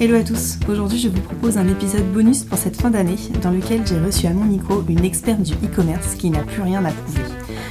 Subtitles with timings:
[0.00, 3.50] Hello à tous, aujourd'hui je vous propose un épisode bonus pour cette fin d'année dans
[3.50, 6.92] lequel j'ai reçu à mon micro une experte du e-commerce qui n'a plus rien à
[6.92, 7.22] prouver.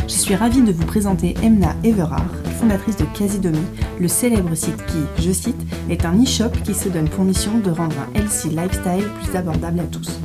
[0.09, 2.29] Je suis ravie de vous présenter Emna Everard,
[2.59, 3.63] fondatrice de Casidomi,
[3.97, 5.55] le célèbre site qui, je cite,
[5.89, 9.79] est un e-shop qui se donne pour mission de rendre un healthy lifestyle plus abordable
[9.79, 10.19] à tous.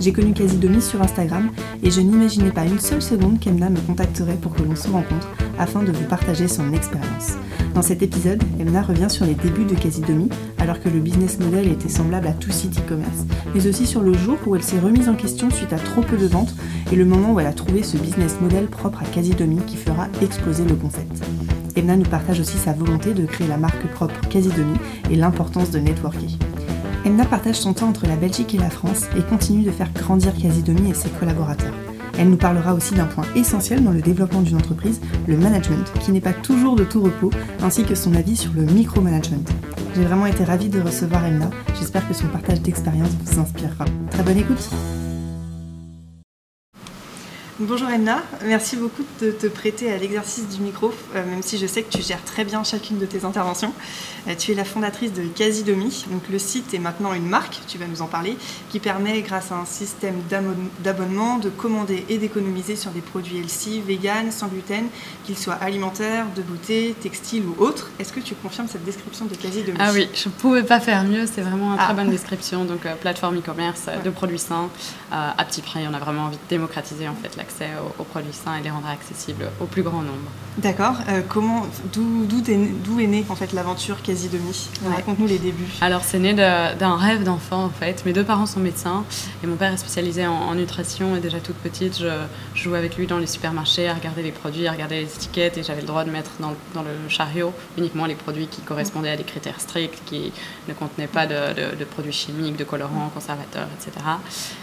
[0.00, 1.50] J'ai connu Casidomi sur Instagram
[1.82, 5.28] et je n'imaginais pas une seule seconde qu'Emna me contacterait pour que l'on se rencontre
[5.58, 7.36] afin de vous partager son expérience.
[7.74, 11.68] Dans cet épisode, Emna revient sur les débuts de Casidomi, alors que le business model
[11.68, 15.08] était semblable à tout site e-commerce, mais aussi sur le jour où elle s'est remise
[15.08, 16.54] en question suite à trop peu de ventes
[16.92, 20.06] et le moment où elle a trouvé ce business model propre à Casidomi qui fera
[20.22, 21.22] exploser le concept.
[21.76, 24.76] Emna nous partage aussi sa volonté de créer la marque propre Casidomi
[25.10, 26.38] et l'importance de networker.
[27.08, 30.34] Emna partage son temps entre la Belgique et la France et continue de faire grandir
[30.36, 31.72] Casidomi et ses collaborateurs.
[32.18, 36.12] Elle nous parlera aussi d'un point essentiel dans le développement d'une entreprise, le management, qui
[36.12, 37.30] n'est pas toujours de tout repos,
[37.62, 39.38] ainsi que son avis sur le micromanagement.
[39.96, 41.48] J'ai vraiment été ravie de recevoir Emna,
[41.78, 43.86] j'espère que son partage d'expérience vous inspirera.
[44.10, 44.68] Très bonne écoute
[47.60, 51.66] Bonjour Emna, merci beaucoup de te prêter à l'exercice du micro, euh, même si je
[51.66, 53.72] sais que tu gères très bien chacune de tes interventions.
[54.28, 57.76] Euh, tu es la fondatrice de Casidomi, donc le site est maintenant une marque, tu
[57.76, 58.36] vas nous en parler,
[58.70, 60.14] qui permet grâce à un système
[60.84, 64.86] d'abonnement de commander et d'économiser sur des produits healthy, vegan, sans gluten,
[65.24, 67.90] qu'ils soient alimentaires, de beauté, textiles ou autres.
[67.98, 71.02] Est-ce que tu confirmes cette description de Casidomi Ah oui, je ne pouvais pas faire
[71.02, 71.94] mieux, c'est vraiment une très ah.
[71.94, 72.64] bonne description.
[72.64, 74.68] Donc euh, plateforme e-commerce de produits sains
[75.10, 77.68] à petit prix, on a vraiment envie de démocratiser en fait la accès
[77.98, 80.30] aux, produits sains et les rendre accessibles au plus grand nombre.
[80.58, 80.96] D'accord.
[81.08, 84.68] Euh, comment, d'où, d'où est, née en fait l'aventure quasi demi?
[84.88, 85.72] Raconte-nous les débuts.
[85.80, 88.04] Alors c'est né d'un rêve d'enfant en fait.
[88.04, 89.04] Mes deux parents sont médecins
[89.42, 92.08] et mon père est spécialisé en, nutrition et déjà toute petite, je,
[92.54, 95.62] jouais avec lui dans les supermarchés à regarder les produits, à regarder les étiquettes et
[95.62, 99.16] j'avais le droit de mettre dans, dans, le chariot uniquement les produits qui correspondaient à
[99.16, 100.32] des critères stricts, qui
[100.68, 104.04] ne contenaient pas de, de, produits chimiques, de colorants, conservateurs, etc.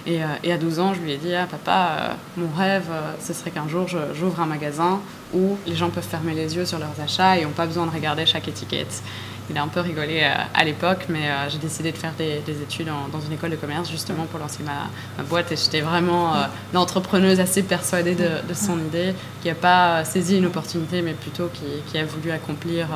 [0.06, 2.75] Et, euh, et, à 12 ans, je lui ai dit, ah papa, euh, mon rêve
[2.90, 5.00] euh, ce serait qu'un jour j'ouvre un magasin
[5.34, 7.92] où les gens peuvent fermer les yeux sur leurs achats et n'ont pas besoin de
[7.92, 9.02] regarder chaque étiquette.
[9.50, 12.42] Il a un peu rigolé euh, à l'époque, mais euh, j'ai décidé de faire des,
[12.62, 15.52] études dans une école de commerce justement pour lancer ma, boîte.
[15.52, 16.34] Et j'étais vraiment
[16.74, 21.66] l'entrepreneuse assez persuadée de, son idée, qui n'a pas saisi une opportunité, mais plutôt qui,
[21.88, 22.88] qui a voulu accomplir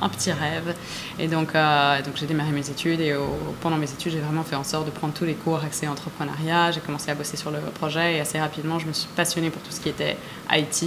[0.00, 0.74] un petit rêve.
[1.18, 3.14] Et donc, donc j'ai démarré mes études et
[3.60, 6.72] pendant mes études, j'ai vraiment fait en sorte de prendre tous les cours accès entrepreneuriat.
[6.72, 9.62] J'ai commencé à bosser sur le projet et assez rapidement, je me suis passionnée pour
[9.62, 10.16] tout ce qui était
[10.50, 10.84] IT,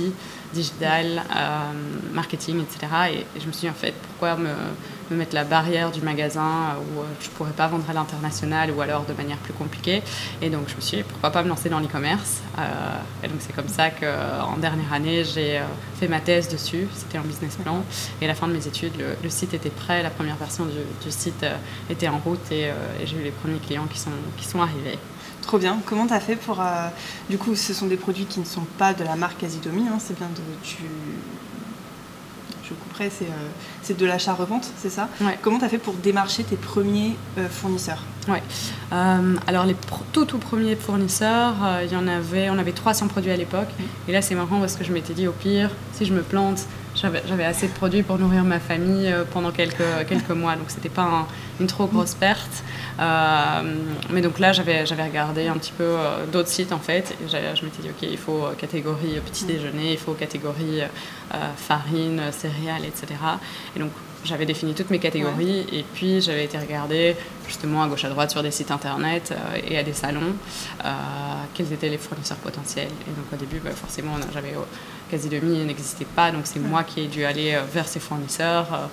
[0.53, 1.71] digital, euh,
[2.13, 2.87] marketing, etc.
[3.11, 4.49] Et, je me suis dit, en fait, pourquoi me,
[5.11, 8.71] me mettre la barrière du magasin où euh, je ne pourrais pas vendre à l'international
[8.71, 10.01] ou alors de manière plus compliquée.
[10.41, 12.41] Et donc, je me suis dit, pourquoi pas me lancer dans l'e-commerce.
[12.57, 12.61] Euh,
[13.23, 15.61] et donc, c'est comme ça qu'en dernière année, j'ai
[15.99, 16.87] fait ma thèse dessus.
[16.93, 17.83] C'était en business plan.
[18.21, 20.01] Et à la fin de mes études, le, site était prêt.
[20.03, 21.45] La première version du, site
[21.89, 22.65] était en route et,
[23.01, 24.97] et j'ai eu les premiers clients qui sont, qui sont arrivés.
[25.45, 25.77] Trop bien.
[25.85, 26.59] Comment tu as fait pour.
[26.59, 26.87] Euh,
[27.29, 29.97] du coup, ce sont des produits qui ne sont pas de la marque Asidomi, hein,
[29.99, 30.41] c'est bien de.
[30.63, 30.77] Tu...
[32.67, 33.49] Je couperai, c'est, euh,
[33.83, 35.07] c'est de l'achat-revente, c'est ça?
[35.43, 38.01] Comment tu as fait pour démarcher tes premiers euh, fournisseurs?
[38.27, 38.41] Ouais.
[38.91, 39.75] alors, les
[40.11, 41.53] tout, tout premiers fournisseurs,
[41.83, 43.69] il y en avait, on avait 300 produits à l'époque.
[44.07, 46.65] Et là, c'est marrant parce que je m'étais dit, au pire, si je me plante,
[46.95, 50.89] j'avais assez de produits pour nourrir ma famille euh, pendant quelques, quelques mois, donc c'était
[50.89, 51.27] pas
[51.59, 52.63] une trop grosse perte.
[52.99, 53.61] Euh,
[54.11, 57.15] mais donc là, j'avais regardé un petit peu euh, d'autres sites en fait.
[57.21, 60.81] Et je m'étais dit, ok, il faut catégorie petit déjeuner, il faut catégorie
[61.57, 63.07] farine, céréales, etc.
[63.75, 63.91] Et donc
[64.23, 68.31] j'avais défini toutes mes catégories et puis j'avais été regarder justement à gauche à droite
[68.31, 69.33] sur des sites internet
[69.67, 70.33] et à des salons
[71.53, 72.87] quels étaient les fournisseurs potentiels.
[73.07, 74.53] Et donc au début, bah, forcément, j'avais
[75.09, 78.73] quasi demi n'existait pas, donc c'est moi qui ai dû aller euh, vers ces fournisseurs.
[78.73, 78.87] Euh,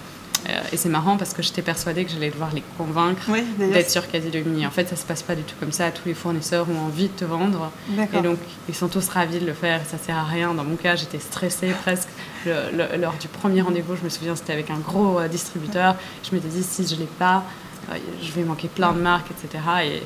[0.49, 4.11] euh, et c'est marrant parce que j'étais persuadée que j'allais devoir les convaincre d'être sur
[4.11, 4.67] quasi demi.
[4.67, 5.93] En fait, ça se passe pas du tout comme ça.
[5.93, 7.71] Tous les fournisseurs ont envie de te vendre.
[8.13, 9.81] Et donc, ils sont tous ravis de le faire.
[9.89, 10.53] Ça sert à rien.
[10.53, 12.09] Dans mon cas, j'étais stressée presque.
[12.45, 15.95] lors du premier rendez-vous, je me souviens, c'était avec un gros distributeur.
[16.29, 17.45] Je m'étais dit, si je l'ai pas,
[18.21, 19.63] je vais manquer plein de marques, etc.
[19.85, 20.03] Et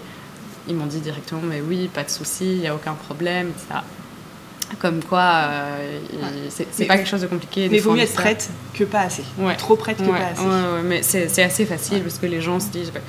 [0.69, 3.81] ils m'ont dit directement, mais oui, pas de souci, il n'y a aucun problème, etc.
[4.81, 5.99] Comme quoi, euh,
[6.51, 7.69] c'est pas quelque chose de compliqué.
[7.71, 9.23] Mais il vaut mieux être prête que pas assez.
[9.59, 10.43] Trop prête que pas assez.
[10.85, 13.01] mais c'est assez facile parce que les gens se disent, bah,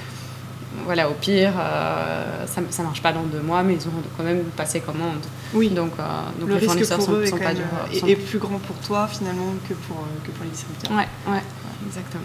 [0.85, 4.23] voilà, au pire, euh, ça, ça marche pas dans deux mois, mais ils auront quand
[4.23, 5.25] même passé commande.
[5.53, 5.69] Oui.
[5.69, 6.03] Donc, euh,
[6.39, 7.51] donc le les risque pour eux sont, pas
[7.91, 10.91] est, plus grand pour toi finalement que pour, que pour les distributeurs.
[10.91, 11.41] Ouais, ouais,
[11.87, 12.23] exactement.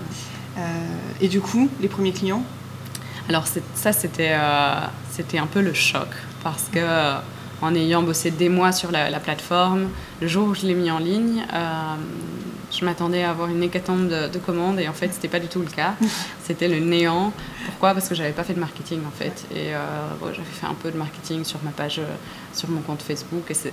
[1.20, 2.44] et du coup, les premiers clients?
[3.28, 4.36] Alors ça, c'était
[5.10, 6.08] c'était un peu le choc
[6.44, 6.80] parce que
[7.62, 9.88] en ayant bossé des mois sur la, plateforme.
[10.20, 11.94] Le jour où je l'ai mis en ligne, euh,
[12.70, 15.60] je m'attendais à avoir une hécatombe de, commandes et en fait, c'était pas du tout
[15.60, 15.94] le cas.
[16.44, 17.32] C'était le néant.
[17.66, 17.94] pourquoi?
[17.94, 19.46] Parce que j'avais pas fait de marketing en fait.
[19.54, 19.70] Et
[20.20, 22.00] j'avais fait un peu de marketing sur ma page,
[22.52, 23.70] sur mon compte Facebook, etc.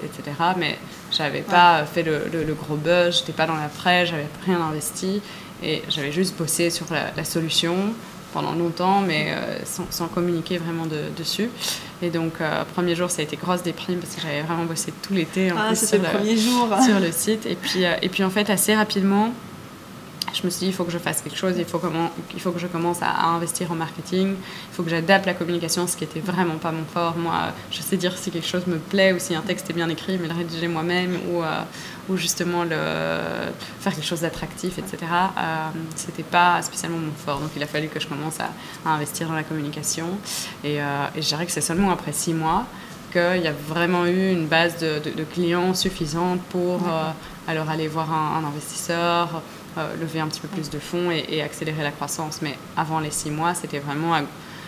[0.58, 0.78] Mais
[1.12, 5.22] j'avais pas fait le, gros buzz, j'étais pas dans la presse, j'avais rien investi.
[5.64, 7.76] Et j'avais juste bossé sur la, solution
[8.34, 9.34] pendant longtemps, mais
[9.66, 10.86] sans, communiquer vraiment
[11.18, 11.50] dessus.
[12.02, 14.94] Et donc, euh, premier jour, ça a été grosse déprime parce que j'avais vraiment bossé
[15.02, 16.70] tout l'été ah, sur, le, premier jour.
[16.82, 17.46] sur le site.
[17.46, 19.34] Et puis, euh, et puis, en fait, assez rapidement,
[20.34, 22.40] je me suis dit, il faut que je fasse quelque chose, il faut, comment, il
[22.40, 25.98] faut que je commence à, investir en marketing, il faut que j'adapte la communication, ce
[25.98, 27.18] qui était vraiment pas mon fort.
[27.18, 27.34] Moi,
[27.72, 30.18] je sais dire si quelque chose me plaît ou si un texte est bien écrit,
[30.22, 31.62] mais le rédiger moi-même ou, euh,
[32.10, 32.78] ou justement le,
[33.80, 34.98] faire quelque chose d'attractif, etc.
[35.02, 37.40] Euh, c'était pas spécialement mon fort.
[37.40, 38.50] Donc il a fallu que je commence à,
[38.90, 40.08] investir dans la communication.
[40.64, 42.66] Et, euh, et je dirais que c'est seulement après six mois
[43.12, 47.10] qu'il y a vraiment eu une base de, clients suffisante pour euh,
[47.48, 49.42] alors aller voir un investisseur,
[50.00, 52.42] lever un petit peu plus de fonds et, accélérer la croissance.
[52.42, 54.16] Mais avant les six mois, c'était vraiment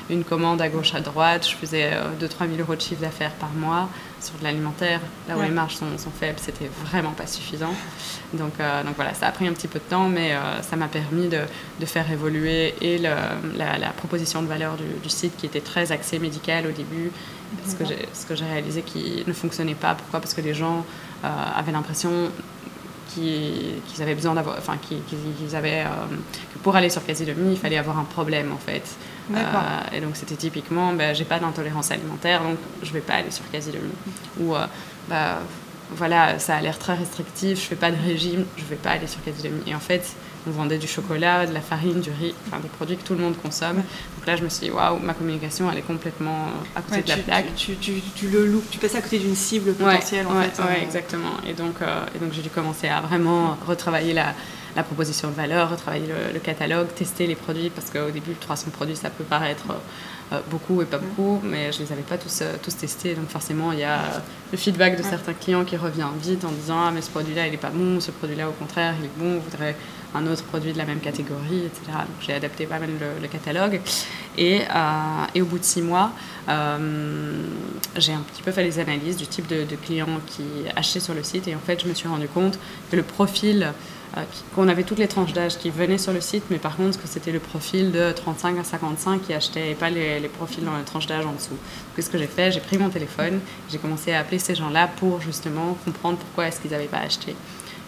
[0.10, 1.48] une commande à gauche, à droite.
[1.50, 3.90] Je faisais 2-3 000 euros de chiffre d'affaires par mois
[4.22, 5.00] sur de l'alimentaire.
[5.28, 7.74] Là où les marges sont, faibles, c'était vraiment pas suffisant.
[8.34, 10.76] Donc, euh, donc voilà, ça a pris un petit peu de temps, mais euh, ça
[10.76, 11.42] m'a permis de,
[11.80, 16.68] de, faire évoluer et la, proposition de valeur du, site qui était très axée médical
[16.68, 17.12] au début.
[17.68, 17.84] Ce que,
[18.14, 19.96] ce que j'ai réalisé qui ne fonctionnait pas.
[19.96, 20.22] Pourquoi?
[20.22, 20.86] Parce que les gens
[21.24, 22.32] avaient l'impression
[23.14, 26.16] qu'ils avaient besoin d'avoir, enfin, qu'ils avaient, euh,
[26.54, 28.84] que pour aller sur Casidomi, il fallait avoir un problème en fait.
[29.34, 33.32] Euh, et donc c'était typiquement, ben, j'ai pas d'intolérance alimentaire, donc je vais pas aller
[33.32, 33.92] sur Casidomi.
[34.40, 34.66] Ou euh,
[35.10, 35.40] bah,
[35.92, 39.08] voilà, ça a l'air très restrictif, je fais pas de régime, je vais pas aller
[39.08, 39.62] sur Casidomi.
[39.68, 40.16] Et en fait,
[40.48, 43.20] on vendait du chocolat, de la farine, du riz, enfin des produits que tout le
[43.20, 43.78] monde consomme.
[43.78, 47.10] Donc là, je me suis dit, waouh, ma communication, elle est complètement à côté de
[47.10, 47.56] la plaque.
[47.56, 50.54] Tu, tu, tu, le loupes, tu passes à côté d'une cible potentielle en fait.
[50.60, 50.84] Oui, euh.
[50.84, 51.34] exactement.
[51.48, 54.34] Et donc, euh, et donc j'ai dû commencer à vraiment retravailler la,
[54.76, 58.96] la proposition de valeur, retravailler le, catalogue, tester les produits, parce qu'au début, 300 produits,
[58.96, 59.66] ça peut paraître
[60.32, 63.14] euh, beaucoup et pas beaucoup, mais je ne les avais pas tous, tous testés.
[63.14, 64.00] Donc forcément, il y a
[64.52, 67.52] le feedback de certains clients qui revient vite en disant, ah mais ce produit-là, il
[67.52, 69.76] n'est pas bon, ce produit-là, au contraire, il est bon, on voudrait
[70.14, 71.82] un autre produit de la même catégorie, etc.
[71.88, 72.90] Donc j'ai adapté pas mal
[73.22, 73.82] le, catalogue.
[74.38, 76.12] Et, euh, et, au bout de six mois,
[76.50, 77.44] euh,
[77.98, 80.44] j'ai un petit peu fait les analyses du type de, clients qui
[80.76, 81.48] achetaient sur le site.
[81.48, 82.60] Et en fait, je me suis rendu compte
[82.90, 83.72] que le profil,
[84.18, 84.22] euh,
[84.56, 87.08] qu'on avait toutes les tranches d'âge qui venaient sur le site, mais par contre, que
[87.08, 90.76] c'était le profil de 35 à 55 qui achetaient et pas les, les profils dans
[90.76, 91.50] la tranche d'âge en dessous.
[91.52, 94.90] Donc, ce que j'ai fait, j'ai pris mon téléphone, j'ai commencé à appeler ces gens-là
[94.98, 97.36] pour justement comprendre pourquoi est-ce qu'ils n'avaient pas acheté.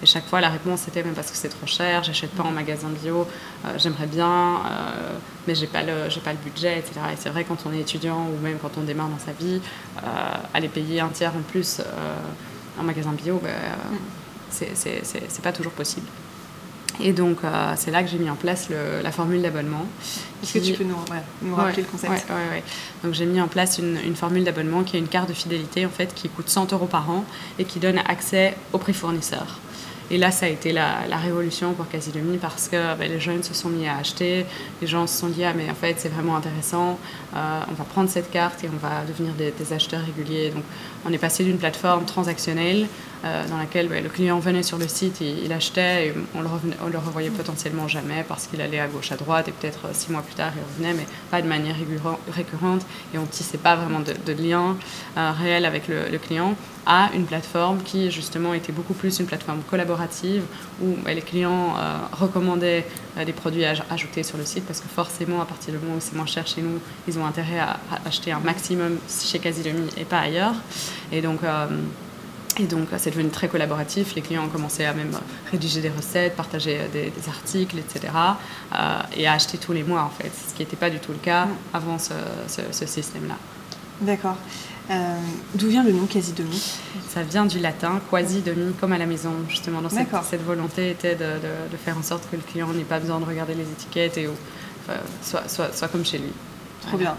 [0.03, 2.51] Et chaque fois, la réponse était même parce que c'est trop cher, j'achète pas en
[2.51, 3.25] magasin bio,
[3.65, 5.17] euh, j'aimerais bien, euh,
[5.47, 6.99] mais j'ai pas le, j'ai pas le budget, etc.
[7.13, 9.61] Et c'est vrai quand on est étudiant ou même quand on démarre dans sa vie,
[9.99, 10.07] euh,
[10.53, 11.79] aller payer un tiers en plus
[12.77, 13.41] en magasin bio,
[14.49, 16.07] c'est, c'est, pas toujours possible.
[16.99, 17.39] Et donc,
[17.77, 19.85] c'est là que j'ai mis en place la formule d'abonnement.
[20.43, 22.25] Est-ce que tu peux nous, rappeler le concept?
[22.29, 22.63] Oui, ouais,
[23.03, 25.85] Donc, j'ai mis en place une, une, formule d'abonnement qui est une carte de fidélité,
[25.85, 27.23] en fait, qui coûte 100 euros par an
[27.57, 29.59] et qui donne accès au prix fournisseur.
[30.11, 33.53] Et là, ça a été la, révolution pour Casidomi parce que ben, les jeunes se
[33.53, 34.45] sont mis à acheter,
[34.81, 36.99] les gens se sont dit ah mais en fait c'est vraiment intéressant,
[37.35, 40.49] euh, on va prendre cette carte et on va devenir des, acheteurs réguliers.
[40.49, 40.63] Donc
[41.05, 42.87] on est passé d'une plateforme transactionnelle
[43.25, 46.41] euh, dans laquelle ben, le client venait sur le site, et, il achetait et on
[46.41, 46.47] le,
[46.91, 50.11] le revoyait potentiellement jamais parce qu'il allait à gauche, à droite et peut-être euh, six
[50.11, 51.75] mois plus tard il revenait, mais pas de manière
[52.31, 54.75] récurrente et on tissait pas vraiment de, lien
[55.15, 59.61] réel avec le, le client à une plateforme qui justement était beaucoup plus une plateforme
[59.69, 60.43] collaborative
[60.81, 64.79] où bah, les clients euh, recommandaient euh, des produits à ajouter sur le site parce
[64.79, 67.59] que forcément à partir du moment où c'est moins cher chez nous, ils ont intérêt
[67.59, 70.55] à, acheter un maximum chez Casidomi et pas ailleurs.
[71.11, 71.67] Et donc euh,
[72.59, 74.13] et donc, c'est devenu très collaboratif.
[74.13, 75.17] Les clients ont commencé à même
[75.51, 78.13] rédiger des recettes, partager des, articles, etc.
[79.17, 81.17] et à acheter tous les mois, en fait, ce qui n'était pas du tout le
[81.17, 82.13] cas avant ce,
[82.47, 83.37] ce système-là.
[84.01, 84.37] D'accord.
[84.91, 85.17] Euh,
[85.55, 86.77] d'où vient le nom quasi-demi?
[87.07, 89.81] Ça vient du latin quasi-demi, comme à la maison, justement.
[89.81, 91.39] Dans cette, cette, volonté était de,
[91.71, 94.27] de, faire en sorte que le client n'ait pas besoin de regarder les étiquettes et
[95.21, 96.33] soit, soit, soit, comme chez lui.
[96.81, 97.15] Trop bien.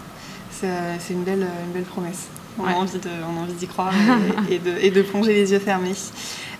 [0.50, 2.28] C'est une belle, une belle promesse.
[2.58, 3.92] On, a envie on a envie d'y croire
[4.50, 5.94] et, de, et, de, plonger les yeux fermés.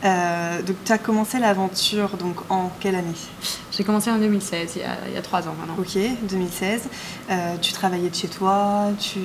[0.04, 3.14] Euh, donc, tu as commencé l'aventure donc en quelle année?
[3.72, 5.76] J'ai commencé en 2016, il y, a, il y, a, trois ans maintenant.
[5.78, 5.96] Ok,
[6.28, 6.88] 2016.
[7.30, 9.18] Euh, tu travaillais de chez toi tu...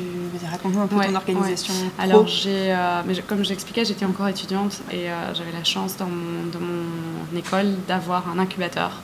[0.50, 1.74] Raconte-nous un peu ton organisation.
[1.98, 6.46] Alors, j'ai, euh, mais comme j'expliquais, j'étais encore étudiante et j'avais la chance dans mon,
[6.52, 9.02] dans mon école d'avoir un incubateur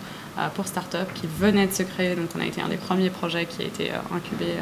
[0.53, 2.15] pour start-up qui venait de se créer.
[2.15, 4.53] Donc, on a été un des premiers projets qui a été incubé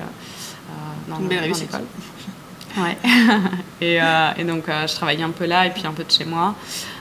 [1.07, 1.81] dans, belle l'école.
[2.77, 2.97] Ouais.
[3.81, 6.55] et, et, donc, je travaillais un peu là et puis un peu de chez moi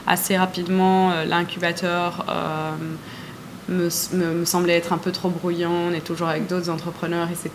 [0.07, 2.71] assez rapidement, euh, l'incubateur euh,
[3.69, 5.71] me, me, semblait être un peu trop bruyant.
[5.71, 7.51] On est toujours avec d'autres entrepreneurs et c'est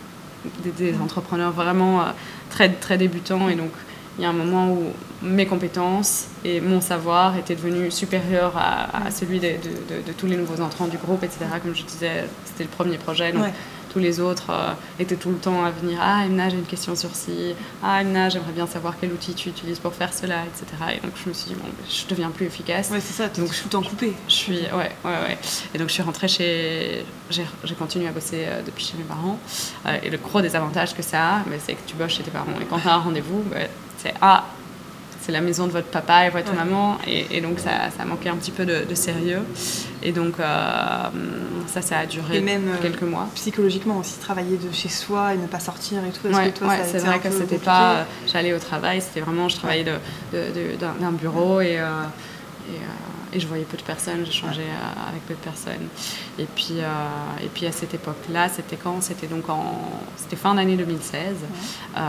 [0.77, 2.03] des, entrepreneurs vraiment
[2.49, 3.49] très, très débutants.
[3.49, 3.71] Et donc,
[4.17, 4.83] il y a un moment où
[5.21, 9.47] mes compétences et mon savoir étaient devenus supérieurs à, celui de,
[10.17, 11.45] tous les nouveaux entrants du groupe, etc.
[11.61, 13.31] Comme je disais, c'était le premier projet.
[13.31, 13.45] Donc,
[13.91, 16.95] tous les autres euh, étaient tout le temps à venir Ah, Emna, j'ai une question
[16.95, 17.53] sur ci.
[17.83, 20.97] Ah, Emna, j'aimerais bien savoir quel outil tu utilises pour faire cela, etc.
[20.97, 22.89] Et donc, je me suis dit Bon, je deviens plus efficace.
[22.91, 24.13] Ouais, c'est ça, donc je suis tout temps coupé.
[24.27, 25.37] Je suis, ouais, ouais, ouais.
[25.73, 27.05] Et donc, je suis rentrée chez.
[27.29, 29.39] J'ai continué à bosser euh, depuis chez mes parents.
[29.85, 32.31] Euh, et le gros des avantages que ça a, c'est que tu bosses chez tes
[32.31, 32.45] parents.
[32.61, 33.57] Et quand tu as un rendez-vous, bah,
[33.97, 34.45] c'est Ah,
[35.21, 36.97] c'est la maison de votre papa et votre maman.
[37.07, 39.41] Et, donc, ça, ça manquait un petit peu de, sérieux.
[40.01, 41.03] Et donc, euh,
[41.67, 43.27] ça, ça a duré même, euh, quelques mois.
[43.35, 46.27] Psychologiquement aussi, travailler de chez soi et ne pas sortir et tout.
[46.27, 46.53] Ouais,
[46.85, 47.91] c'est vrai que c'était pas.
[47.91, 49.49] Euh, j'allais au travail, c'était vraiment.
[49.49, 49.85] Je travaillais
[50.33, 51.73] d'un bureau et.
[51.73, 52.79] et
[53.33, 55.87] et je voyais peu de personnes, j'échangeais euh, avec peu de personnes.
[56.37, 59.75] Et puis, euh, et puis à cette époque-là, c'était quand C'était donc en
[60.17, 61.35] c'était fin d'année 2016.
[61.95, 61.99] Euh,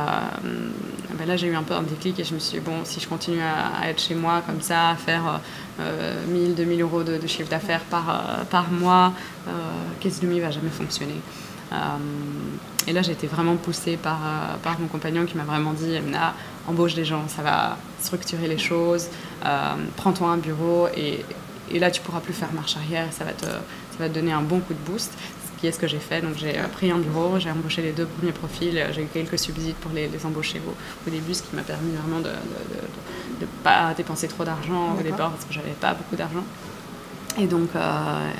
[1.19, 3.01] ben là, j'ai eu un peu un déclic et je me suis dit, bon, si
[3.01, 5.41] je continue à, être chez moi comme ça, à faire
[6.29, 9.13] 1000, 2000 euros de, chiffre d'affaires par, par mois,
[10.01, 11.21] Caisse Demi va jamais fonctionner?
[12.87, 14.21] Et là, j'ai été vraiment poussée par,
[14.63, 16.35] par mon compagnon qui m'a vraiment dit, Emna,
[16.67, 19.09] embauche des gens, ça va structurer les choses,
[19.45, 21.25] euh, prends-toi un bureau et,
[21.71, 24.15] et, là tu pourras plus faire marche arrière et ça va te, ça va te
[24.15, 25.13] donner un bon coup de boost.
[25.13, 26.23] Ce qui est ce que j'ai fait.
[26.23, 29.75] Donc j'ai pris un bureau, j'ai embauché les deux premiers profils, j'ai eu quelques subsides
[29.77, 32.31] pour les, les embaucher au, au, début, ce qui m'a permis vraiment de
[33.41, 36.45] ne pas dépenser trop d'argent au départ parce que j'avais pas beaucoup d'argent.
[37.39, 38.31] Et donc, euh,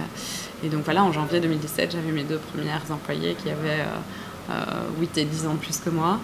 [0.65, 3.85] et donc voilà, en janvier 2017, j'avais mes deux premières employées qui avaient
[4.49, 6.19] 8 euh, et 10 ans de plus que moi.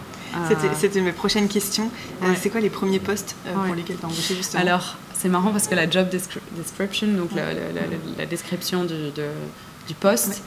[0.78, 1.90] C'était mes prochaines questions.
[2.23, 4.62] Euh, c'est quoi les premiers postes euh, pour lesquels tu as embauché justement?
[4.62, 9.11] Alors, c'est marrant parce que la job description, donc la, description du,
[9.88, 10.42] du poste,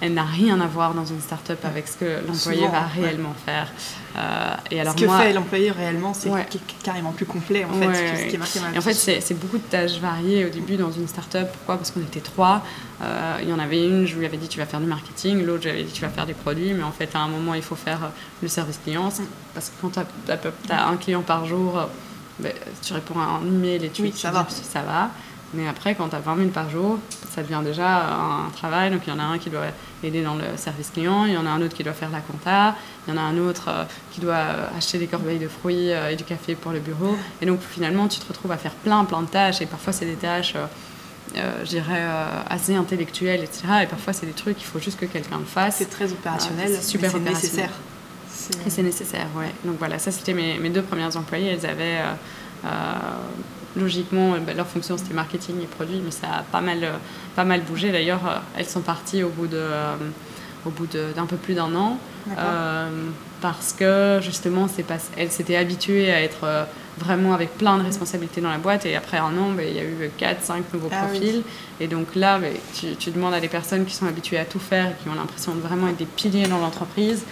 [0.00, 3.68] elle n'a rien à voir dans une start-up avec ce que l'employé va réellement faire.
[4.16, 6.30] Euh, et alors ce que fait l'employé réellement, c'est
[6.82, 9.38] carrément plus complet en fait, que ce qui est marqué dans la En fait, c'est
[9.38, 11.48] beaucoup de tâches variées au début dans une start-up.
[11.52, 11.76] Pourquoi?
[11.76, 12.62] Parce qu'on était trois.
[13.02, 15.44] Euh, il y en avait une, je lui avais dit tu vas faire du marketing,
[15.44, 17.62] l'autre, j'avais dit tu vas faire des produits, mais en fait, à un moment, il
[17.62, 18.10] faut faire
[18.42, 19.08] le service client.
[19.08, 19.24] Mm.
[19.54, 21.88] Parce que quand tu as, un client par jour,
[22.38, 24.46] ben, tu réponds à un email et tu, oui, ça, va.
[24.48, 25.10] ça va.
[25.54, 26.98] Mais après, quand tu as 20 000 par jour,
[27.30, 28.90] ça devient déjà un travail.
[28.90, 29.66] Donc, il y en a un qui doit
[30.02, 32.20] aider dans le service client, il y en a un autre qui doit faire la
[32.20, 32.74] compta,
[33.06, 35.92] il y en a un autre euh, qui doit euh, acheter des corbeilles de fruits
[35.92, 37.16] euh, et du café pour le bureau.
[37.40, 39.60] Et donc, finalement, tu te retrouves à faire plein, plein de tâches.
[39.60, 40.54] Et parfois, c'est des tâches,
[41.34, 42.02] je dirais,
[42.48, 43.64] assez intellectuelles, etc.
[43.84, 45.76] Et parfois, c'est des trucs qu'il faut juste que quelqu'un le fasse.
[45.76, 47.34] C'est très opérationnel, c'est super opérationnel.
[47.34, 47.70] nécessaire.
[48.66, 49.52] Et c'est nécessaire, ouais.
[49.64, 51.48] Donc voilà, ça c'était mes, mes, deux premières employées.
[51.48, 52.00] Elles avaient
[53.76, 56.96] logiquement, euh, bah, leur fonction c'était marketing et produit, mais ça a pas mal, euh,
[57.34, 57.92] pas mal bougé.
[57.92, 59.62] D'ailleurs, euh, elles sont parties au bout de,
[60.64, 61.98] au bout d'un peu plus d'un an,
[63.40, 64.66] parce que justement,
[65.16, 66.66] elles s'étaient habituées à être
[66.98, 69.78] vraiment avec plein de responsabilités dans la boîte, et après un an, bah, il y
[69.78, 71.42] a eu 4, 5 nouveaux ah profils.
[71.78, 74.92] Et donc là, bah, tu, demandes à des personnes qui sont habituées à tout faire,
[75.02, 77.24] qui ont l'impression de vraiment être des piliers dans l'entreprise,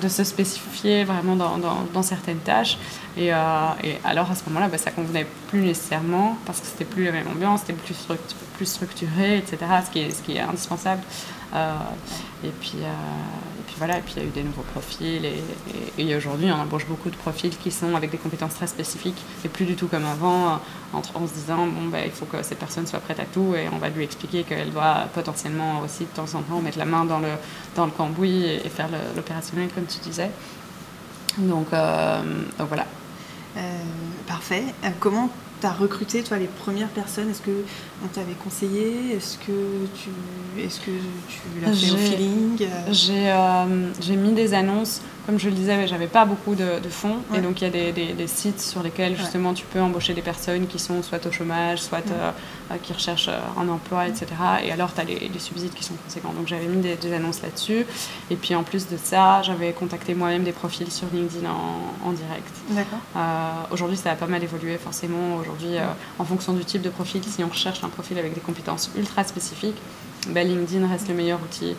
[0.00, 2.78] de se spécifier vraiment dans, certaines tâches.
[3.16, 3.36] Et, euh,
[3.82, 7.12] et, alors à ce moment-là, bah, ça convenait plus nécessairement parce que c'était plus la
[7.12, 7.96] même ambiance, c'était plus,
[8.56, 9.58] plus structuré, etc.
[9.84, 11.02] Ce qui est, ce qui est indispensable.
[11.54, 11.74] Euh,
[12.44, 12.92] et, puis, euh,
[13.66, 15.22] puis voilà, et puis il y a eu des nouveaux profils.
[15.98, 19.48] Et, aujourd'hui, on embauche beaucoup de profils qui sont avec des compétences très spécifiques et
[19.48, 20.60] plus du tout comme avant,
[20.92, 23.68] en, se disant bon, bah, il faut que cette personne soit prête à tout et
[23.72, 27.04] on va lui expliquer qu'elle doit potentiellement aussi de temps en temps mettre la main
[27.04, 27.30] dans le,
[27.74, 30.30] dans le cambouis et, faire l'opérationnel, comme tu disais.
[31.38, 32.86] Donc, donc voilà.
[33.56, 33.60] Euh,
[34.26, 34.64] parfait.
[34.84, 35.30] Euh, comment
[35.64, 37.30] tu as recruté toi les premières personnes?
[37.30, 37.64] Est-ce que
[38.04, 39.14] on t'avait conseillé?
[39.16, 40.10] Est-ce que tu
[40.60, 40.90] est-ce que
[41.28, 42.58] tu l'as fait au feeling?
[42.62, 47.16] euh, J'ai mis des annonces comme je le disais, j'avais pas beaucoup de, fonds.
[47.34, 50.22] Et donc, il y a des, des, sites sur lesquels, justement, tu peux embaucher des
[50.22, 52.30] personnes qui sont soit au chômage, soit euh,
[52.70, 54.26] euh, qui recherchent euh, un emploi, etc.
[54.64, 56.32] Et alors, tu as les, subsides qui sont conséquents.
[56.32, 57.86] Donc, j'avais mis des, annonces là-dessus.
[58.30, 62.12] Et puis, en plus de ça, j'avais contacté moi-même des profils sur LinkedIn en, en
[62.12, 62.54] direct.
[62.70, 62.98] D'accord.
[63.70, 65.36] Aujourd'hui, ça a pas mal évolué, forcément.
[65.40, 65.76] Aujourd'hui,
[66.18, 69.24] en fonction du type de profil, si on recherche un profil avec des compétences ultra
[69.24, 69.80] spécifiques,
[70.28, 71.74] ben, LinkedIn reste le meilleur outil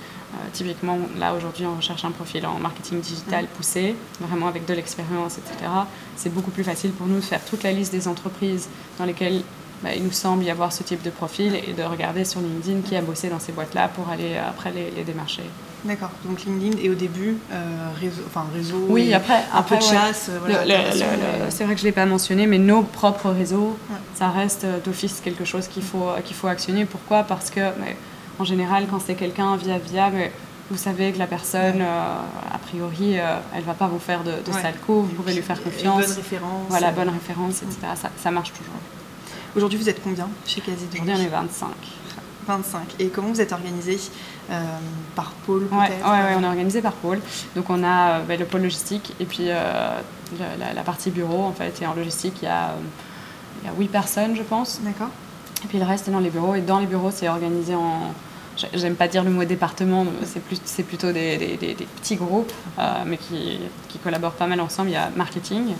[0.53, 5.37] typiquement, là aujourd'hui, on recherche un profil en marketing digital poussé, vraiment avec de l'expérience,
[5.37, 5.71] etc.
[6.15, 9.43] C'est beaucoup plus facile pour nous de faire toute la liste des entreprises dans lesquelles
[9.83, 12.81] bah, il nous semble y avoir ce type de profil et de regarder sur LinkedIn
[12.81, 15.43] qui a bossé dans ces boîtes-là pour aller euh, après les, démarcher.
[15.83, 16.09] D'accord.
[16.23, 18.85] Donc LinkedIn et au début euh, réseau, enfin réseau.
[18.89, 20.31] Oui, après un peu de chasse.
[21.49, 23.77] c'est vrai que je l'ai pas mentionné, mais nos propres réseaux,
[24.15, 26.85] ça reste d'office quelque chose qu'il faut qu'il faut actionner.
[26.85, 27.23] Pourquoi?
[27.23, 27.59] Parce que
[28.39, 30.31] en général, quand c'est quelqu'un via via, mais
[30.69, 34.75] vous savez que la personne, a priori, elle va pas vous faire de, de sale
[34.85, 36.07] coup, vous pouvez lui faire confiance.
[36.07, 36.65] bonne référence.
[36.69, 37.77] Voilà, bonne référence, etc.
[37.95, 38.73] Ça, ça marche toujours.
[39.55, 41.67] Aujourd'hui, vous êtes combien chez Quasi Aujourd'hui, on est 25.
[42.45, 42.95] 25.
[42.99, 43.99] Et comment vous êtes organisé
[44.49, 44.61] euh,
[45.15, 47.19] Par pôle peut-être ouais, ouais, on est organisé par pôle.
[47.55, 49.99] Donc on a euh, ben, le pôle logistique et puis euh,
[50.59, 51.81] la, partie bureau en fait.
[51.81, 52.75] Et en logistique, il y a,
[53.63, 54.79] il y a 8 personnes, je pense.
[54.81, 55.09] D'accord.
[55.65, 56.55] Et puis le reste est dans les bureaux.
[56.55, 58.13] Et dans les bureaux, c'est organisé en.
[58.73, 62.53] J'aime pas dire le mot département, c'est plus, plutôt des, des, des, petits groupes,
[63.05, 64.91] mais qui, qui, collaborent pas mal ensemble.
[64.91, 65.73] Il y a marketing,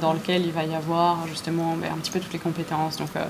[0.00, 3.08] dans lequel il va y avoir justement ben, un petit peu toutes les compétences, donc
[3.16, 3.24] euh,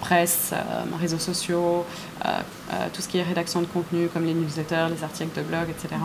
[0.00, 0.56] presse, euh,
[0.98, 1.84] réseaux sociaux,
[2.24, 2.28] euh,
[2.92, 6.00] tout ce qui est rédaction de contenu comme les newsletters, les articles de blog, etc.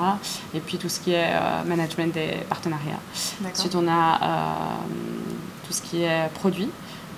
[0.53, 1.33] Et puis tout ce qui est
[1.65, 2.99] management des partenariats.
[3.45, 4.79] Ensuite, on a
[5.65, 6.69] tout ce qui est produit.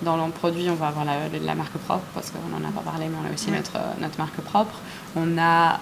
[0.02, 3.06] Dans le produit, on va avoir la, marque propre, parce qu'on n'en a pas parlé,
[3.08, 4.74] mais on a aussi notre, notre marque propre.
[5.14, 5.78] On a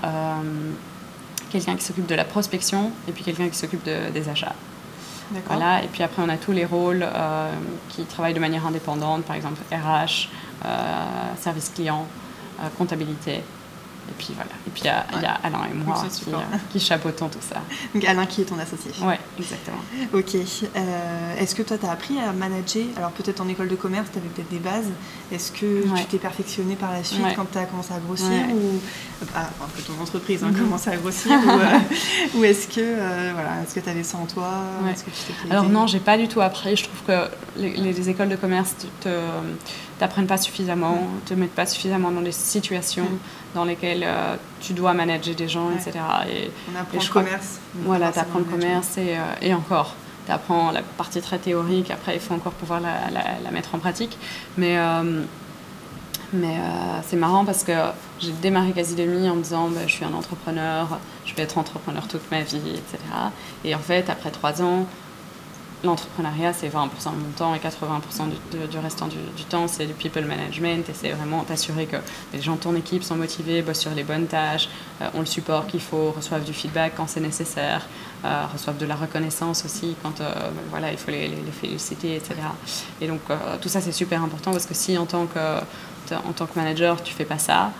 [1.50, 4.54] quelqu'un qui s'occupe de la prospection et puis quelqu'un qui s'occupe des achats.
[5.46, 5.84] Voilà.
[5.84, 7.06] Et puis après, on a tous les rôles
[7.90, 10.28] qui travaillent de manière indépendante, par exemple RH,
[10.64, 12.04] euh, service client,
[12.60, 13.42] euh, comptabilité.
[14.08, 14.50] Et puis voilà.
[14.66, 16.38] Et puis il y, a Alain et moi qui, euh,
[16.70, 17.60] qui, chapeautons tout ça.
[17.94, 18.90] Donc Alain qui est ton associé.
[19.02, 19.78] Oui, exactement.
[20.12, 20.34] Ok.
[20.34, 22.84] Est-ce que toi, tu as appris à manager?
[22.96, 24.90] Alors peut-être en école de commerce, tu avais peut-être des bases.
[25.32, 28.80] Est-ce que tu t'es perfectionné par la suite quand tu as commencé à grossir ou
[29.34, 31.32] ah, enfin, que ton entreprise a hein, commencé à grossir
[32.34, 32.94] ou, est-ce que
[33.32, 34.62] voilà, est-ce que tu avais ça en toi
[35.50, 36.76] Alors non, j'ai pas du tout appris.
[36.76, 39.08] Je trouve que les, les écoles de commerce te
[39.98, 43.08] t'apprennent pas suffisamment, te mettent pas suffisamment dans des situations
[43.54, 45.92] dans lesquelles euh, tu dois manager des gens, etc.
[46.30, 47.60] Et, on apprend le commerce.
[47.74, 49.94] Voilà, tu apprends le commerce et, euh, et encore.
[50.26, 53.78] Tu apprends la partie très théorique, après il faut encore pouvoir la, la, mettre en
[53.78, 54.18] pratique.
[54.56, 55.22] Mais, euh,
[56.34, 56.56] mais
[57.06, 57.72] c'est marrant parce que
[58.20, 62.06] j'ai démarré Casidemi en me disant bah, je suis un entrepreneur, je vais être entrepreneur
[62.06, 62.98] toute ma vie, etc.
[63.64, 64.86] Et en fait, après trois ans,
[65.84, 68.28] l'entrepreneuriat, c'est 20% de mon temps et 80%
[68.70, 71.96] du, restant du, temps, c'est du people management et c'est vraiment t'assurer que
[72.32, 74.68] les gens de ton équipe sont motivés, bossent sur les bonnes tâches,
[75.00, 77.86] euh, ont le support qu'il faut, reçoivent du feedback quand c'est nécessaire,
[78.24, 82.34] euh, reçoivent de la reconnaissance aussi quand euh, ben voilà, il faut les, féliciter, etc.
[83.00, 83.20] Et donc
[83.60, 85.58] tout ça, c'est super important parce que si en tant que,
[86.14, 87.72] en tant que manager, tu fais pas ça,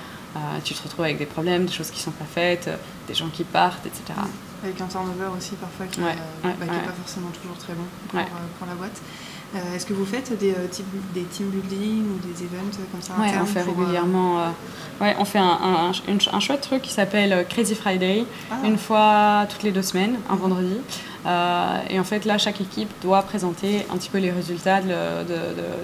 [0.65, 2.71] tu te retrouves avec des problèmes, des choses qui sont pas faites,
[3.07, 4.15] des gens qui partent, etc.
[4.63, 6.13] Avec un turnover aussi parfois qui n'est euh,
[6.43, 9.01] bah, pas forcément toujours très bon pour, euh, la boîte.
[9.55, 10.55] Euh, est-ce que vous faites des,
[11.15, 14.53] des team building ou des events comme ça Oui, on fait régulièrement.
[15.01, 15.93] ouais, on fait un,
[16.33, 18.57] un, chouette truc qui s'appelle Crazy Friday, ah.
[18.65, 20.77] une fois toutes les deux semaines, un vendredi.
[21.27, 24.81] Euh, et en fait, là, chaque équipe doit présenter un petit peu les résultats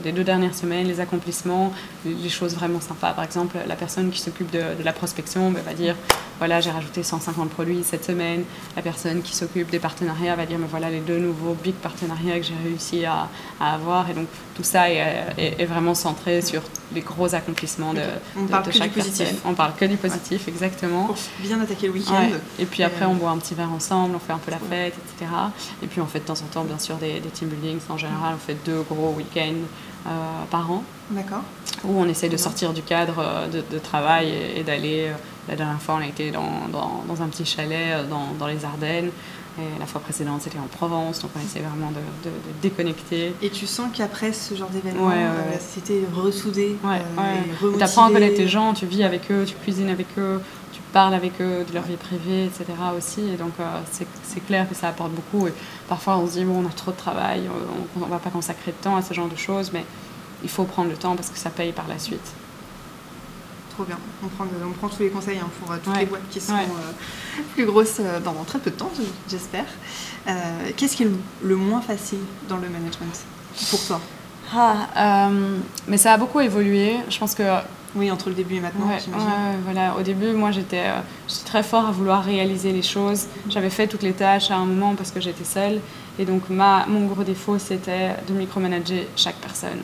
[0.03, 1.73] des deux dernières semaines, les accomplissements,
[2.05, 3.13] les choses vraiment sympas.
[3.13, 5.97] Par exemple, la personne qui s'occupe de, la prospection bah, va dire
[6.39, 8.45] voilà, j'ai rajouté 150 produits cette semaine.
[8.77, 12.39] La personne qui s'occupe des partenariats va dire mais voilà les deux nouveaux big partenariats
[12.39, 13.29] que j'ai réussi à,
[13.61, 14.11] avoir.
[14.11, 16.63] Et donc, tout ça est, vraiment centré sur
[16.95, 18.03] les gros accomplissements de,
[18.39, 19.27] on parle chaque personne.
[19.45, 21.07] On parle que du positif, exactement.
[21.07, 22.29] Pour bien attaquer le week-end.
[22.59, 24.95] Et puis après, on boit un petit verre ensemble, on fait un peu la fête,
[24.95, 25.31] etc.
[25.83, 27.81] Et puis on fait de temps en temps, bien sûr, des, team buildings.
[27.89, 29.67] En général, on fait deux gros week-ends
[30.07, 30.11] euh,
[30.51, 30.85] par an.
[31.11, 31.43] D'accord.
[31.85, 35.09] Où on essaie de sortir du cadre euh, de, travail et, d'aller.
[35.09, 35.15] Euh,
[35.49, 39.11] la dernière fois, on a été dans, dans, un petit chalet dans, dans, les Ardennes.
[39.59, 43.35] Et la fois précédente, c'était en Provence, donc on essaie vraiment de, déconnecter.
[43.41, 45.13] Et tu sens qu'après ce genre d'événement,
[45.61, 47.01] c'était ressoudé ouais,
[47.77, 50.41] Tu apprends à connaître tes gens, tu vis avec eux, tu cuisines avec eux,
[50.95, 52.65] parlent avec eux de leur vie privée, etc.
[52.97, 53.21] aussi.
[53.21, 53.65] Et donc, euh,
[54.23, 55.49] c'est clair que ça apporte beaucoup.
[55.49, 55.53] Et
[55.89, 57.43] parfois, on se dit, bon, on a trop de travail,
[57.97, 59.85] on ne va pas consacrer de temps à ce genre de choses, mais
[60.45, 62.33] il faut prendre le temps parce que ça paye par la suite.
[63.75, 63.99] Trop bien.
[64.23, 66.55] On prend, on prend tous les conseils hein, pour euh, toutes les boîtes qui sont
[66.55, 68.91] euh, plus grosses dans très peu de temps,
[69.29, 69.67] j'espère.
[70.77, 71.11] Qu'est-ce qui est
[71.43, 73.21] le moins facile dans le management
[73.71, 74.01] pour toi?
[74.55, 75.29] Ah,
[75.89, 76.97] Mais ça a beaucoup évolué.
[77.11, 77.43] Je pense que
[77.97, 78.91] oui, entre le début et maintenant,
[79.65, 79.95] voilà.
[79.97, 81.01] Au début, moi, j'étais euh,
[81.45, 83.27] très fort à vouloir réaliser les choses.
[83.49, 85.81] J'avais fait toutes les tâches à un moment parce que j'étais seule.
[86.19, 89.81] Et donc, ma, mon gros défaut, c'était de micromanager chaque personne.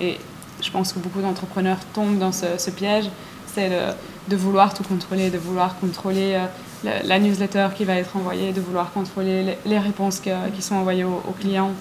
[0.00, 0.18] Et
[0.62, 3.10] je pense que beaucoup d'entrepreneurs tombent dans ce, piège.
[3.54, 3.70] C'est
[4.28, 6.34] de vouloir tout contrôler, de vouloir contrôler
[6.84, 11.04] euh, la, newsletter qui va être envoyée, de vouloir contrôler les, réponses qui sont envoyées
[11.04, 11.72] aux, clients.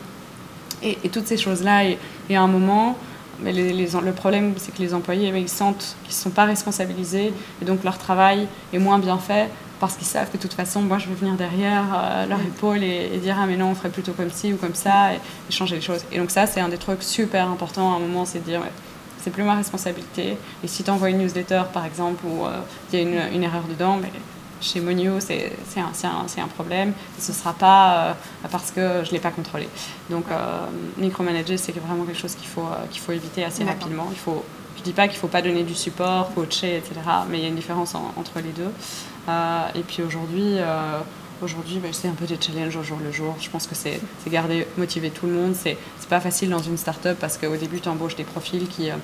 [0.84, 1.86] Et, toutes ces choses-là.
[1.86, 1.98] Et,
[2.30, 2.98] et à un moment,
[3.44, 7.34] mais les, le problème, c'est que les employés, ils sentent qu'ils ne sont pas responsabilisés
[7.62, 9.50] et donc leur travail est moins bien fait
[9.82, 12.84] parce qu'ils savent que de toute façon, moi, je vais venir derrière euh, leur épaule
[12.84, 15.76] et, dire Ah, mais non, on ferait plutôt comme ci ou comme ça et, changer
[15.76, 16.06] les choses.
[16.12, 18.62] Et donc, ça, c'est un des trucs super importants à un moment c'est de dire
[19.18, 20.38] C'est plus ma responsabilité.
[20.64, 22.60] Et si tu envoies une newsletter, par exemple, où euh,
[22.94, 24.12] il y a une, une, erreur dedans, mais
[24.62, 26.94] chez Monio, c'est un, un, problème.
[27.20, 28.16] Ce ne sera pas
[28.50, 29.68] parce que je ne l'ai pas contrôlé.
[30.10, 30.26] Donc,
[30.98, 34.08] micromanager, c'est vraiment quelque chose qu'il faut, qu'il faut éviter assez rapidement.
[34.12, 34.46] Il faut,
[34.76, 36.94] je ne dis pas qu'il ne faut pas donner du support, coacher, etc.
[37.30, 38.72] Mais il y a une différence entre les deux.
[39.76, 40.60] et puis aujourd'hui,
[41.42, 43.36] Aujourd'hui, bah, c'est un peu des challenges au jour le jour.
[43.40, 45.56] Je pense que c'est garder, motiver tout le monde.
[45.56, 48.96] C'est pas facile dans une start-up parce qu'au début, tu embauches des profils qui euh,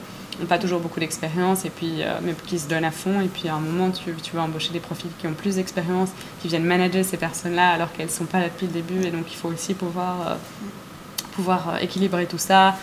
[0.45, 3.21] pas toujours beaucoup d'expérience et puis euh, mais qui se donnent à fond.
[3.21, 6.09] Et puis à un moment, tu, tu vas embaucher des profils qui ont plus d'expérience,
[6.41, 9.01] qui viennent manager ces personnes-là alors qu'elles ne sont pas là depuis le début.
[9.05, 10.27] Et donc, il faut aussi pouvoir.
[10.27, 10.35] Euh,
[11.37, 12.75] pouvoir équilibrer tout ça,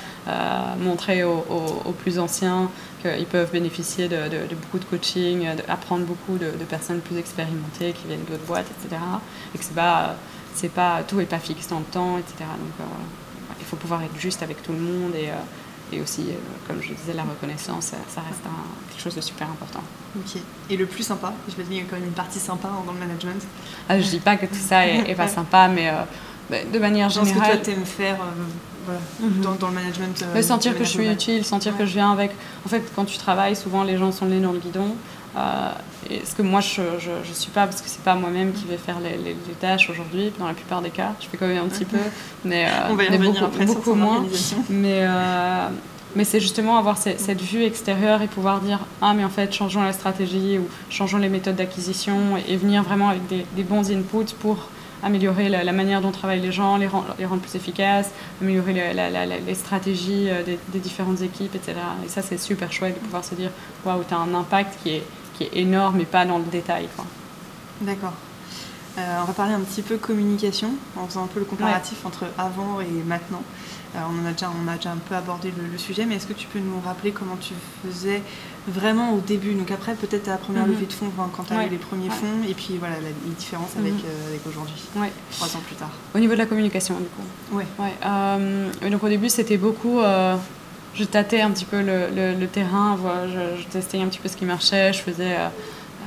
[0.78, 2.70] montrer aux, plus anciens
[3.02, 8.22] qu'ils peuvent bénéficier de, beaucoup de coaching, apprendre beaucoup de, personnes plus expérimentées qui viennent
[8.30, 9.02] d'autres boîtes, etc.
[9.52, 10.14] Et que c'est pas,
[10.54, 12.34] c'est pas, tout n'est pas fixe dans le temps, etc.
[12.38, 12.84] Donc euh,
[13.58, 15.34] il faut pouvoir être juste avec tout le monde et, euh,
[15.92, 16.34] et aussi, euh,
[16.66, 18.42] comme je disais, la reconnaissance, ça, reste
[18.90, 19.82] quelque chose de super important.
[20.16, 20.40] Ok.
[20.70, 22.68] Et le plus sympa, je vais dire, il y a quand même une partie sympa
[22.86, 23.42] dans le management.
[23.88, 25.92] Ah, je dis pas que tout ça est, pas sympa, mais
[26.50, 27.34] bah, de manière générale.
[27.34, 28.18] ce que toi t'aimes faire
[29.20, 29.56] Mhm.
[29.58, 30.24] dans, le management.
[30.34, 32.32] Euh, sentir que je suis utile, sentir que je viens avec.
[32.64, 34.94] En fait, quand tu travailles, souvent les gens sont nés dans le guidon.
[35.36, 35.70] Euh,
[36.10, 38.76] et ce que moi je ne suis pas, parce que c'est pas moi-même qui vais
[38.76, 41.68] faire les, les, tâches aujourd'hui, dans la plupart des cas, je fais quand même un
[41.68, 41.98] petit peu,
[42.44, 44.24] mais, euh, On va y beaucoup, après beaucoup moins.
[44.68, 45.68] Mais, euh,
[46.14, 49.82] mais c'est justement avoir cette, vue extérieure et pouvoir dire Ah, mais en fait, changeons
[49.82, 54.34] la stratégie ou changeons les méthodes d'acquisition et, venir vraiment avec des, des bons inputs
[54.38, 54.68] pour
[55.04, 59.54] améliorer la, manière dont travaillent les gens, les, rendre, les rendre plus efficaces, améliorer les
[59.54, 61.74] stratégies euh, des, différentes équipes, etc.
[62.04, 63.50] Et ça, c'est super chouette de pouvoir se dire
[63.84, 65.02] waouh, tu as un impact qui est,
[65.34, 66.88] qui est énorme et pas dans le détail.
[67.80, 68.14] D'accord.
[68.96, 72.26] Euh, on va parler un petit peu communication, en faisant un peu le comparatif entre
[72.38, 73.42] avant et maintenant.
[73.94, 76.26] Euh, on, en a déjà, on a déjà un peu abordé le, sujet, mais est-ce
[76.26, 78.22] que tu peux nous rappeler comment tu faisais
[78.66, 79.54] vraiment au début?
[79.54, 80.72] Donc après, peut-être à la première mhm.
[80.72, 83.76] levée de fonds, quand tu as eu les premiers fonds, et puis voilà, les différences
[83.76, 84.00] avec, mhm.
[84.06, 84.82] euh, avec aujourd'hui,
[85.32, 85.90] trois ans plus tard.
[86.14, 90.00] Au niveau de la communication, du coup euh, donc au début, c'était beaucoup...
[90.94, 94.44] je tâtais un petit peu le, terrain, je, je, testais un petit peu ce qui
[94.44, 95.36] marchait, je faisais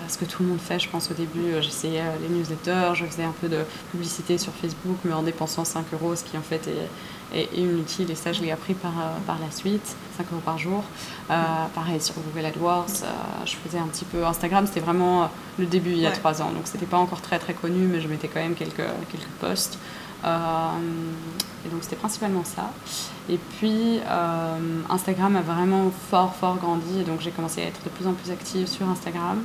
[0.08, 1.62] ce que tout le monde fait, je pense, au début.
[1.62, 5.86] J'essayais les newsletters, je faisais un peu de publicité sur Facebook, mais en dépensant 5
[5.93, 6.88] euros, ce qui en fait est
[7.56, 8.10] inutile.
[8.12, 10.84] Et ça, je l'ai appris par, euh, par la suite, 5 euros par jour.
[11.30, 11.34] Euh,
[11.76, 14.65] pareil sur Google AdWords, euh, je faisais un petit peu Instagram.
[14.67, 16.52] C'était vraiment le début il y a 3 ans.
[16.52, 18.76] Donc, c'était pas encore très très connu, mais je mettais quand même quelques,
[19.12, 19.78] quelques posts.
[21.67, 22.71] Et donc, c'était principalement ça.
[23.30, 23.99] Et puis,
[24.89, 27.01] Instagram a vraiment fort, fort grandi.
[27.01, 29.39] Et donc, j'ai commencé à être de plus en plus active sur Instagram.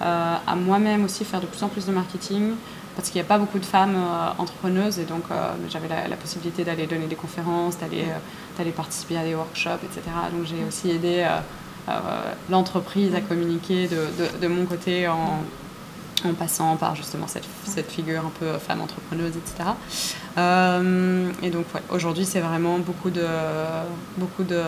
[0.00, 2.54] à moi-même aussi faire de plus en plus de marketing
[2.96, 6.16] parce qu'il n'y a pas beaucoup de femmes euh, entrepreneuses et donc euh, j'avais la,
[6.16, 10.02] possibilité d'aller donner des conférences, d'aller euh, participer à des workshops, etc.
[10.32, 11.26] Donc j'ai aussi aidé
[12.48, 14.06] l'entreprise à communiquer de,
[14.40, 15.40] de, mon côté en,
[16.24, 19.70] en, passant par justement cette, cette, figure un peu femme entrepreneuse, etc.
[21.42, 23.26] et donc aujourd'hui c'est vraiment beaucoup de,
[24.18, 24.62] beaucoup de,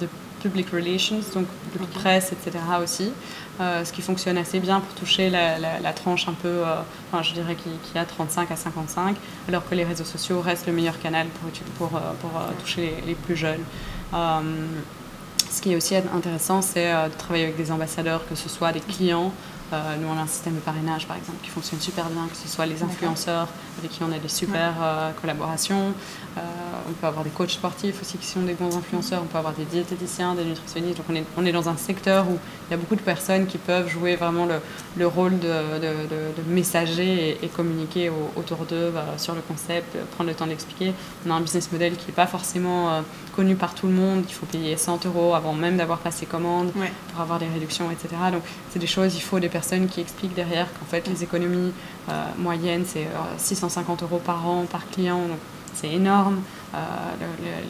[0.00, 0.08] de
[0.42, 1.46] public relations, donc
[1.78, 2.58] de presse, etc.
[2.82, 3.12] aussi.
[3.60, 6.76] Euh, ce qui fonctionne assez bien pour toucher la, tranche un peu, euh,
[7.10, 9.16] enfin, je dirais qui, a 35 à 55,
[9.48, 12.30] alors que les réseaux sociaux restent le meilleur canal pour, pour, euh, pour
[12.62, 13.64] toucher les, plus jeunes.
[14.12, 18.80] ce qui est aussi intéressant, c'est de travailler avec des ambassadeurs, que ce soit des
[18.80, 19.32] clients
[19.72, 22.36] euh, nous, on a un système de parrainage, par exemple, qui fonctionne super bien, que
[22.36, 23.48] ce soit les influenceurs
[23.78, 25.92] avec qui on a des super euh, collaborations.
[26.36, 26.40] Euh,
[26.88, 29.22] on peut avoir des coachs sportifs aussi qui sont des bons influenceurs.
[29.22, 30.98] On peut avoir des diététiciens, des nutritionnistes.
[30.98, 33.46] Donc, on est, on est dans un secteur où il y a beaucoup de personnes
[33.46, 34.56] qui peuvent jouer vraiment le,
[34.96, 35.48] le rôle de,
[35.78, 40.92] de, messager et, communiquer autour d'eux sur le concept, prendre le temps d'expliquer.
[41.26, 43.02] On a un business model qui n'est pas forcément
[43.34, 44.24] connu par tout le monde.
[44.28, 48.08] Il faut payer 100 euros avant même d'avoir passé commande pour avoir des réductions, etc.
[48.32, 51.72] Donc, c'est des choses, il faut des personnes qui expliquent derrière qu'en fait, les économies
[52.08, 53.06] euh, moyennes, c'est
[53.38, 55.18] 650 euh, euros par an, par client.
[55.18, 55.38] Donc,
[55.76, 56.40] c'est énorme.
[56.74, 56.78] Euh,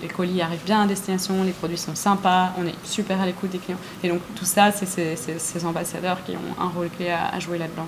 [0.01, 3.51] les colis arrivent bien à destination, les produits sont sympas, on est super à l'écoute
[3.51, 3.79] des clients.
[4.03, 7.87] Et donc, tout ça, c'est ces, ambassadeurs qui ont un rôle clé à, jouer là-dedans.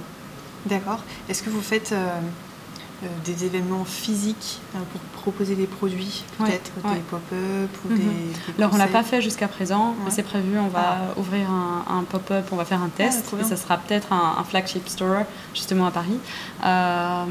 [0.66, 1.00] D'accord.
[1.28, 7.00] Est-ce que vous faites euh, des événements physiques euh, pour proposer des produits, peut-être des
[7.08, 7.96] pop-up ou mhm.
[7.96, 8.04] des,
[8.58, 10.58] Alors on l'a pas fait jusqu'à présent, mais c'est prévu.
[10.58, 11.18] On va ah.
[11.18, 14.88] ouvrir un, pop-up, on va faire un test ah, et ça sera peut-être un, flagship
[14.88, 15.22] store
[15.54, 16.18] justement à Paris.
[16.64, 17.24] Euh,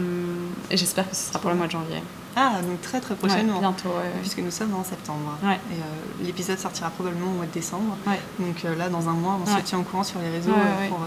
[0.71, 2.01] et j'espère que ce sera pour le mois de janvier.
[2.37, 3.59] Ah, donc très très prochainement.
[3.59, 3.89] bientôt,
[4.21, 5.37] Puisque nous sommes en septembre.
[5.43, 7.97] Et l'épisode sortira probablement au mois de décembre.
[8.39, 10.53] Donc là, dans un mois, on se tient au courant sur les réseaux
[10.89, 10.99] pour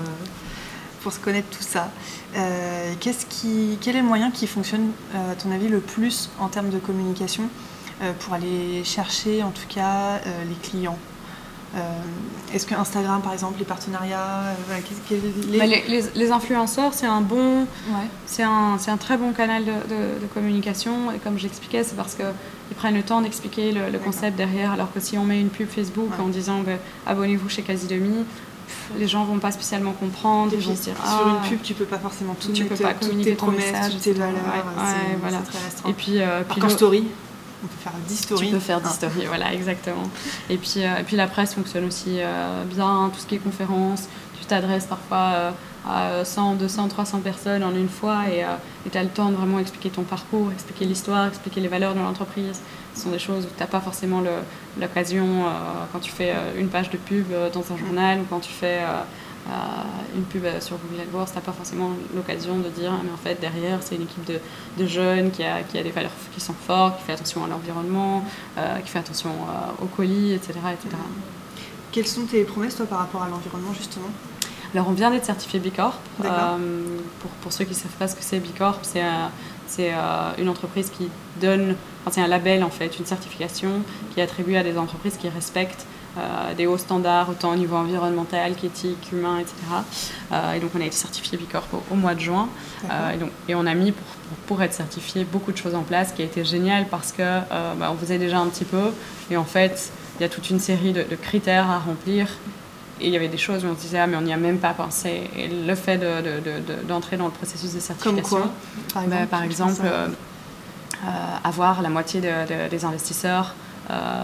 [1.01, 1.91] pour se connaître tout ça.
[2.37, 6.31] Euh, qu'est-ce qui, quel est le moyen qui fonctionne, euh, à ton avis, le plus
[6.39, 7.49] en termes de communication
[8.03, 10.99] euh, pour aller chercher, en tout cas, les clients?
[12.53, 16.03] Est-ce que Instagram, par exemple, les partenariats, bah, les...
[16.15, 17.67] les, influenceurs, c'est un bon,
[18.27, 19.71] c'est un, un, très bon canal de,
[20.21, 21.13] de, communication.
[21.13, 24.73] Et comme j'expliquais, c'est parce qu'ils prennent le temps d'expliquer le, concept derrière.
[24.73, 26.73] Alors que si on met une pub Facebook en disant bah,
[27.07, 28.25] abonnez-vous chez Quasi Demi,
[28.99, 30.53] les gens vont pas spécialement comprendre.
[30.53, 32.77] Ils vont se dire, sur une ah, pub, tu peux pas forcément tout tu mettre,
[32.77, 34.35] peux pas communiquer tes promesses, toutes tes valeurs.
[34.35, 35.39] Ouais, voilà.
[35.89, 37.05] Et puis, euh, puis story.
[37.63, 38.47] On peut faire 10 stories.
[38.47, 38.93] Tu peux faire 10 ah.
[38.93, 40.05] stories, voilà, exactement.
[40.49, 43.39] Et puis, euh, et puis la presse fonctionne aussi euh, bien, tout ce qui est
[43.39, 44.09] conférences.
[44.39, 45.53] Tu t'adresses parfois
[45.87, 48.45] à 100, 200, 300 personnes en une fois et
[48.91, 52.01] tu as le temps de vraiment expliquer ton parcours, expliquer l'histoire, expliquer les valeurs de
[52.01, 52.61] l'entreprise.
[52.95, 54.23] Ce sont des choses où tu n'as pas forcément
[54.81, 55.45] l'occasion
[55.93, 58.81] quand tu fais une page de pub dans un journal ou quand tu fais
[60.15, 63.41] une pub sur Google AdWords, tu n'as pas forcément l'occasion de dire mais en fait
[63.41, 64.31] derrière c'est une équipe
[64.79, 67.49] de, jeunes qui a, qui a, des valeurs qui sont fortes, qui fait attention à
[67.49, 68.25] l'environnement,
[68.59, 70.97] euh, qui fait attention euh, aux colis, etc., etc.
[71.93, 74.09] Quelles sont tes promesses toi par rapport à l'environnement justement?
[74.73, 75.99] Alors on vient d'être certifié B Corp.
[76.25, 76.57] Euh,
[77.21, 79.03] pour, pour, ceux qui ne savent pas ce que c'est B Corp, c'est
[79.67, 79.93] c'est
[80.39, 81.09] une entreprise qui
[81.41, 85.17] donne, enfin, c'est un label en fait, une certification qui est attribuée à des entreprises
[85.17, 86.00] qui respectent euh,
[86.57, 89.55] des hauts standards, autant au niveau environnemental qu'éthique, humain, etc.
[90.33, 92.49] Euh, et donc on a été certifié B Corp au, mois de juin.
[92.91, 94.07] Euh, et, donc, et, on a mis pour,
[94.47, 97.41] pour, être certifié beaucoup de choses en place, qui a été génial parce que
[97.79, 98.91] bah, on faisait déjà un petit peu.
[99.31, 102.29] Et en fait, il y a toute une série de, critères à remplir.
[103.01, 104.37] Et il y avait des choses où on se disait, ah, mais on n'y a
[104.37, 105.31] même pas pensé.
[105.37, 105.97] Et le fait
[106.87, 108.51] d'entrer de, dans le processus de certification, Comme quoi,
[108.93, 109.83] par exemple, bah, par exemple
[111.43, 113.55] avoir la moitié des investisseurs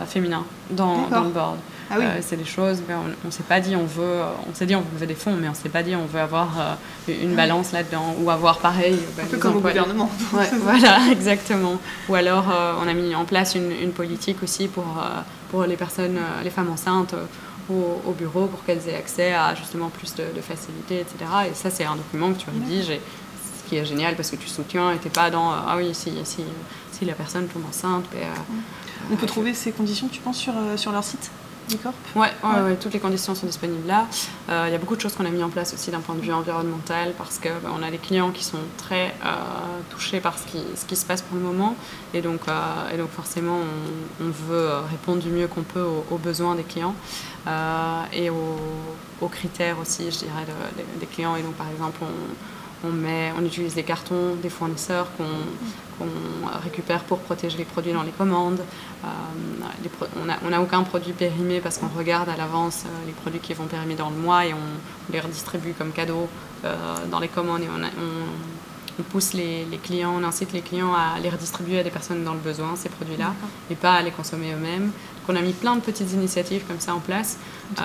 [0.06, 1.56] féminins dans, dans, le board.
[1.88, 4.74] Ah euh, c'est des choses, on, ne s'est pas dit on veut, on s'est dit
[4.74, 7.72] on veut des fonds, mais on s'est pas dit on veut avoir euh, une balance
[7.72, 8.98] là-dedans ou avoir pareil.
[9.20, 10.10] Un peu comme au gouvernement.
[10.62, 11.78] voilà, exactement.
[12.08, 14.84] Ou alors euh, on a mis en place une, politique aussi pour,
[15.50, 17.14] pour les personnes, les femmes enceintes.
[17.68, 21.16] Au, bureau pour qu'elles aient accès à justement plus de, facilités, etc.
[21.50, 23.00] Et ça, c'est un document que tu rédiges et
[23.42, 25.92] ce qui est génial parce que tu soutiens et tu n'es pas dans ah oui,
[25.92, 26.44] si, si,
[26.92, 28.04] si, la personne tombe enceinte.
[28.12, 28.28] Ben,
[29.10, 31.28] on peut trouver ces conditions, tu penses, sur, sur leur site?
[32.14, 34.06] Ouais, ouais, toutes les conditions sont disponibles là.
[34.48, 36.14] Euh, il y a beaucoup de choses qu'on a mis en place aussi d'un point
[36.14, 40.20] de vue environnemental parce qu'on bah, on a des clients qui sont très euh, touchés
[40.20, 41.74] par ce qui, ce qui, se passe pour le moment
[42.14, 43.58] et donc, euh, et donc forcément
[44.20, 46.94] on, veut répondre du mieux qu'on peut aux, besoins des clients
[48.12, 50.46] et aux, critères aussi, je dirais,
[51.00, 51.36] des clients.
[51.36, 52.06] Et donc par exemple on,
[52.86, 56.04] on, met, on utilise les cartons des fournisseurs qu'on
[56.62, 58.60] récupère pour protéger les produits dans les commandes.
[59.04, 59.08] Euh,
[60.44, 63.66] on n'a aucun produit périmé parce qu'on regarde à l'avance euh, les produits qui vont
[63.66, 66.28] périmer dans le mois et on, les redistribue comme cadeau
[66.64, 66.74] euh,
[67.10, 67.62] dans les commandes
[69.02, 72.40] pousse les, clients, on incite les clients à les redistribuer à des personnes dans le
[72.40, 73.34] besoin, ces produits-là,
[73.70, 74.90] et pas à les consommer eux-mêmes.
[75.28, 77.36] On a mis plein de petites initiatives comme ça en place.
[77.78, 77.82] Euh,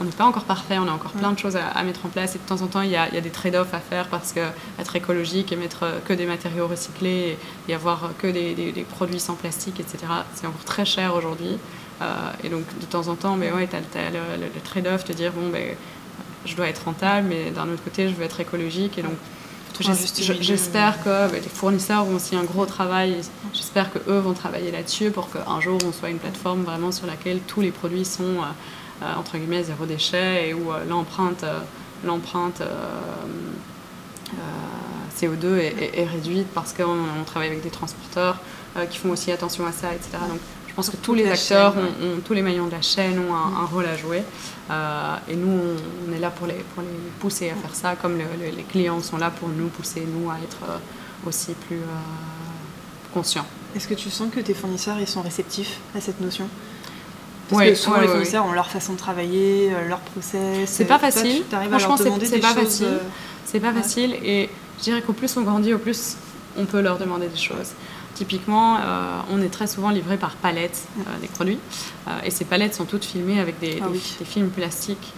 [0.00, 2.34] on n'est pas encore parfait, on a encore plein de choses à, mettre en place
[2.34, 4.40] et de temps en temps il y a, des trade-offs à faire parce que
[4.78, 9.78] être écologique et mettre que des matériaux recyclés et, avoir que des, produits sans plastique,
[9.78, 9.98] etc.,
[10.34, 11.58] c'est encore très cher aujourd'hui.
[12.02, 12.06] Euh,
[12.42, 15.48] et donc de temps en temps, mais ouais, tu as, le, trade-off de dire bon,
[15.50, 15.76] ben,
[16.44, 19.16] je dois être rentable, mais d'un autre côté, je veux être écologique et donc
[19.80, 23.16] J'espère que bah, les fournisseurs ont aussi un gros travail.
[23.54, 27.40] J'espère qu'eux vont travailler là-dessus pour qu'un jour on soit une plateforme vraiment sur laquelle
[27.46, 31.44] tous les produits sont euh, euh, entre guillemets zéro déchet et où euh, l'empreinte
[32.04, 32.62] l'empreinte
[35.18, 38.38] CO2 est, réduite parce qu'on travaille avec des transporteurs
[38.88, 40.12] qui font aussi attention à ça, etc.
[40.28, 40.40] Donc
[40.80, 43.84] pense que tous les acteurs, ont, tous les maillons de la chaîne ont un, rôle
[43.84, 44.22] à jouer.
[44.70, 45.60] Euh, et nous,
[46.08, 46.88] on, est là pour les, pour les
[47.18, 50.62] pousser à faire ça, comme les clients sont là pour nous pousser, nous, à être
[50.62, 53.44] euh, aussi plus euh, conscients.
[53.76, 56.48] Est-ce que tu sens que tes fournisseurs ils sont réceptifs à cette notion?
[57.50, 60.70] Parce que souvent les fournisseurs ont leur façon de travailler, leur process.
[60.70, 61.42] C'est pas facile.
[61.68, 62.98] Franchement, c'est pas facile.
[63.44, 64.14] C'est pas facile.
[64.24, 66.16] Et je dirais qu'au plus on grandit, au plus
[66.56, 67.72] on peut leur demander des choses.
[68.20, 71.58] Typiquement, euh, on est très souvent livré par palettes euh, des produits.
[72.06, 73.86] Euh, et ces palettes sont toutes filmées avec des, ah
[74.26, 75.14] films plastiques.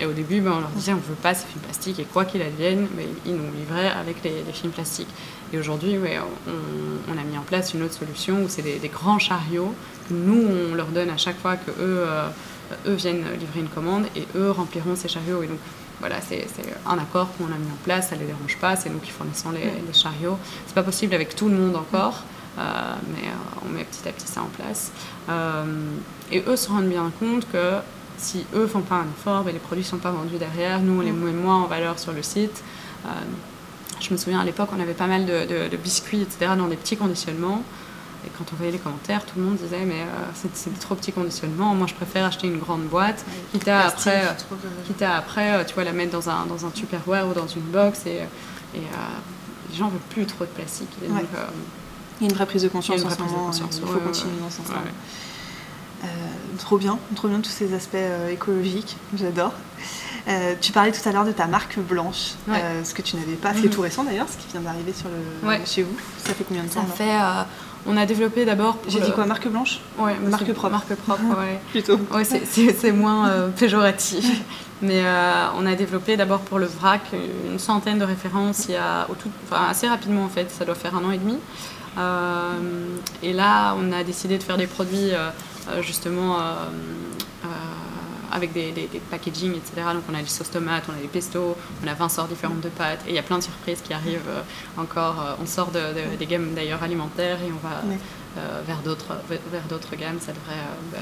[0.00, 2.04] et au début, ben, on leur disait on ne veut pas ces films plastiques et
[2.04, 5.10] quoi qu'il advienne, mais ils nous livraient avec les, films plastiques.
[5.52, 9.74] Et aujourd'hui, on, a mis en place une autre solution où c'est des, grands chariots
[10.08, 12.06] que nous, on leur donne à chaque fois que eux,
[12.86, 15.42] eux viennent livrer une commande et eux rempliront ces chariots.
[15.42, 15.58] Et donc,
[16.04, 16.46] voilà, c'est
[16.86, 19.10] un accord qu'on a mis en place, ça ne les dérange pas, c'est nous qui
[19.10, 20.38] fournissons les, les chariots.
[20.66, 22.24] C'est pas possible avec tout le monde encore,
[22.58, 22.60] euh,
[23.08, 24.92] mais euh, on met petit à petit ça en place.
[25.30, 25.64] Euh,
[26.30, 27.76] et eux se rendent bien compte que
[28.18, 31.00] si eux font pas un effort, ben, les produits sont pas vendus derrière, nous on
[31.00, 32.62] les met moins en valeur sur le site.
[33.98, 36.98] je me souviens à l'époque, on avait pas mal de, biscuits, etc., dans des petits
[36.98, 37.62] conditionnements.
[38.26, 41.12] Et quand on voyait les commentaires, tout le monde disait mais c'est des trop petits
[41.12, 41.74] conditionnements.
[41.74, 44.36] Moi, je préfère acheter une grande boîte, quitte à après,
[44.86, 47.62] quitte à après, tu vois, la mettre dans un dans un Tupperware ou dans une
[47.62, 48.20] box et,
[48.74, 48.80] et
[49.70, 50.90] les gens veulent plus trop de plastique.
[51.02, 53.08] il y a une vraie prise de conscience en.
[53.08, 54.82] Il faut continuer dans ce sens-là.
[56.58, 57.96] trop bien, trop bien tous ces aspects
[58.30, 59.52] écologiques, j'adore.
[60.26, 63.34] Euh, tu parlais tout à l'heure de ta marque blanche, euh, ce que tu n'avais
[63.34, 63.70] pas fait mhm.
[63.70, 65.96] tout récent d'ailleurs, ce qui vient d'arriver sur le chez vous.
[66.24, 67.46] Ça fait combien de temps Ça fait.
[67.86, 68.78] Euh, on a développé d'abord.
[68.88, 70.70] J'ai dit quoi, marque blanche Ouais, marque propre.
[70.70, 71.60] Marque propre, ouais.
[71.70, 71.98] Plutôt.
[72.12, 74.42] Ouais, c'est moins péjoratif.
[74.82, 75.02] Mais
[75.56, 77.02] on a développé d'abord pour le vrac
[77.50, 80.64] une centaine de références il y a au tout, enfin, assez rapidement en fait, ça
[80.64, 81.38] doit faire un an et demi.
[83.22, 85.12] et là, on a décidé de faire des produits
[85.80, 86.36] justement
[88.34, 89.72] avec des, des, packaging, etc.
[89.94, 92.60] Donc on a des sauces tomates, on a des pestos, on a 20 sortes différentes
[92.60, 94.42] de pâtes et il y a plein de surprises qui arrivent euh,
[94.76, 95.20] encore.
[95.20, 97.82] Euh, on sort de, des gammes d'ailleurs alimentaires et on va
[98.36, 100.18] euh, vers d'autres vers d'autres gammes.
[100.20, 100.60] Ça devrait
[100.92, 100.98] bah,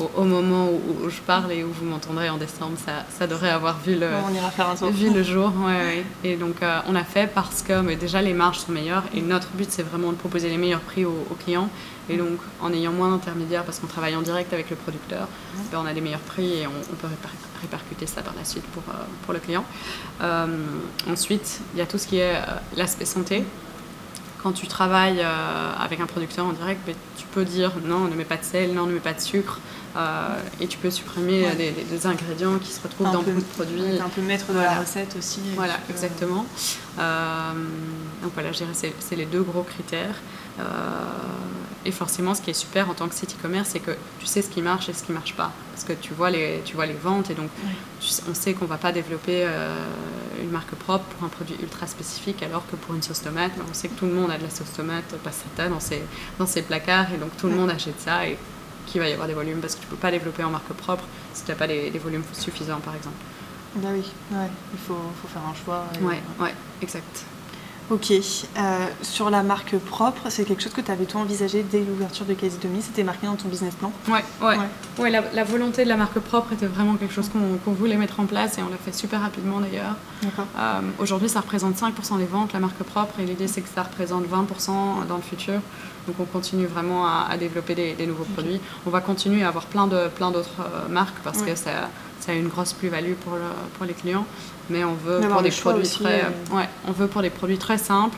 [0.00, 3.78] au, moment où, je parle et où vous m'entendrez en décembre, ça, ça, devrait avoir
[3.78, 4.90] vu le, on ira faire un tour.
[4.90, 5.52] Vu le jour.
[5.64, 6.56] Ouais, Et donc,
[6.88, 9.82] on a fait parce que mais déjà les marges sont meilleures et notre but, c'est
[9.82, 11.68] vraiment de proposer les meilleurs prix aux, clients.
[12.08, 15.26] Et donc, en ayant moins d'intermédiaires, parce qu'on travaille en direct avec le producteur,
[15.72, 17.08] ben, on a des meilleurs prix et on, peut
[17.62, 18.82] répercuter ça par la suite pour,
[19.24, 19.64] pour le client.
[20.22, 20.46] Euh,
[21.10, 22.34] ensuite, il y a tout ce qui est
[22.76, 23.44] l'aspect santé
[24.42, 25.24] quand tu travailles
[25.80, 28.74] avec un producteur en direct, ben, tu peux dire non, ne mets pas de sel,
[28.74, 29.58] non, ne mets pas de sucre.
[29.96, 34.00] Euh, et tu peux supprimer des, ingrédients qui se retrouvent dans beaucoup de produits.
[34.00, 35.40] un peu maître de la recette aussi.
[35.54, 36.44] Voilà, exactement.
[36.98, 37.52] Euh,
[38.22, 40.16] donc voilà, je dirais c'est les deux gros critères.
[40.58, 40.62] Euh,
[41.84, 44.42] et forcément, ce qui est super en tant que site e-commerce, c'est que tu sais
[44.42, 45.52] ce qui marche et ce qui ne marche pas.
[45.72, 47.50] Parce que tu vois les, tu vois les ventes et donc
[48.28, 49.46] on sait qu'on ne va pas développer
[50.40, 53.64] une marque propre pour un produit ultra spécifique, alors que pour une sauce tomate, ben,
[53.68, 56.02] on sait que tout le monde a de la sauce tomate passata dans ses,
[56.38, 58.26] dans ses placards et donc tout le monde achète ça.
[58.26, 58.38] Et
[58.86, 60.72] qu'il va y avoir des volumes parce que tu ne peux pas développer en marque
[60.72, 63.16] propre si tu n'as pas les, volumes suffisants, par exemple.
[63.76, 64.48] Bah oui, ouais.
[64.72, 65.84] il faut, faut, faire un choix.
[66.00, 67.24] Ouais, ouais, exact.
[67.90, 68.10] Ok.
[68.10, 72.24] Euh, sur la marque propre, c'est quelque chose que tu avais toi envisagé dès l'ouverture
[72.24, 73.92] de Quasi Demi C'était marqué dans ton business plan?
[74.08, 74.56] Ouais, ouais.
[74.98, 75.10] ouais.
[75.10, 78.56] la, volonté de la marque propre était vraiment quelque chose qu'on voulait mettre en place
[78.58, 79.96] et on l'a fait super rapidement d'ailleurs.
[80.24, 83.82] Euh, Aujourd'hui, ça représente 5% des ventes, la marque propre, et l'idée c'est que ça
[83.82, 85.60] représente 20% dans le futur.
[86.06, 88.60] Donc on continue vraiment à, développer des, nouveaux produits.
[88.86, 91.90] On va continuer à avoir plein d'autres plein euh, marques parce que ça,
[92.24, 93.34] ça, a une grosse plus-value pour,
[93.76, 94.26] pour les clients
[94.70, 97.78] mais on veut pour des produits très, euh, ouais, on veut pour des produits très
[97.78, 98.16] simples.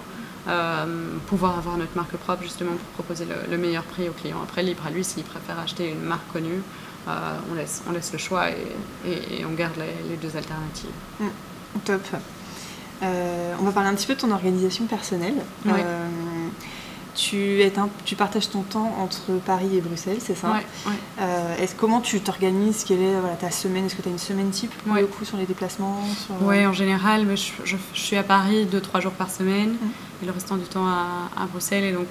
[0.49, 0.85] Euh,
[1.27, 4.37] pouvoir avoir notre marque propre justement pour proposer le, meilleur prix au client.
[4.45, 6.63] Après, libre à lui s'il préfère acheter une marque connue,
[7.09, 8.55] euh, on, laisse, on laisse le choix et,
[9.11, 10.91] et, on garde les, deux alternatives.
[11.85, 12.01] Top.
[13.03, 15.35] on va parler un petit peu de ton organisation personnelle.
[17.17, 17.73] Tu, es
[18.05, 22.85] tu partages ton temps entre Paris et Bruxelles, c'est ça ouais, euh, Comment tu t'organises?
[22.85, 23.87] Quelle est voilà, ta semaine?
[23.87, 25.99] Est-ce que tu as une semaine type pour le coup sur les déplacements
[26.43, 30.23] Oui, en général, mais je, je, suis à Paris 2-3 jours par semaine mmh.
[30.23, 31.85] et le restant du temps à, à Bruxelles.
[31.85, 32.07] Et donc,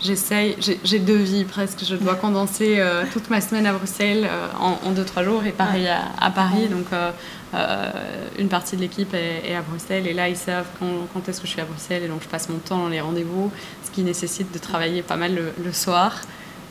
[0.00, 1.84] j'essaye, j'ai deux vies presque.
[1.84, 5.88] Je dois condenser euh, toute ma semaine à Bruxelles euh, en, 2-3 jours et pareil
[5.88, 6.68] à, Paris.
[6.68, 7.90] Donc, euh,
[8.38, 11.52] une partie de l'équipe est, à Bruxelles et là ils savent quand, est-ce que je
[11.52, 13.50] suis à Bruxelles et donc je passe mon temps dans les rendez-vous,
[13.98, 16.20] qui nécessite de travailler pas mal le, soir.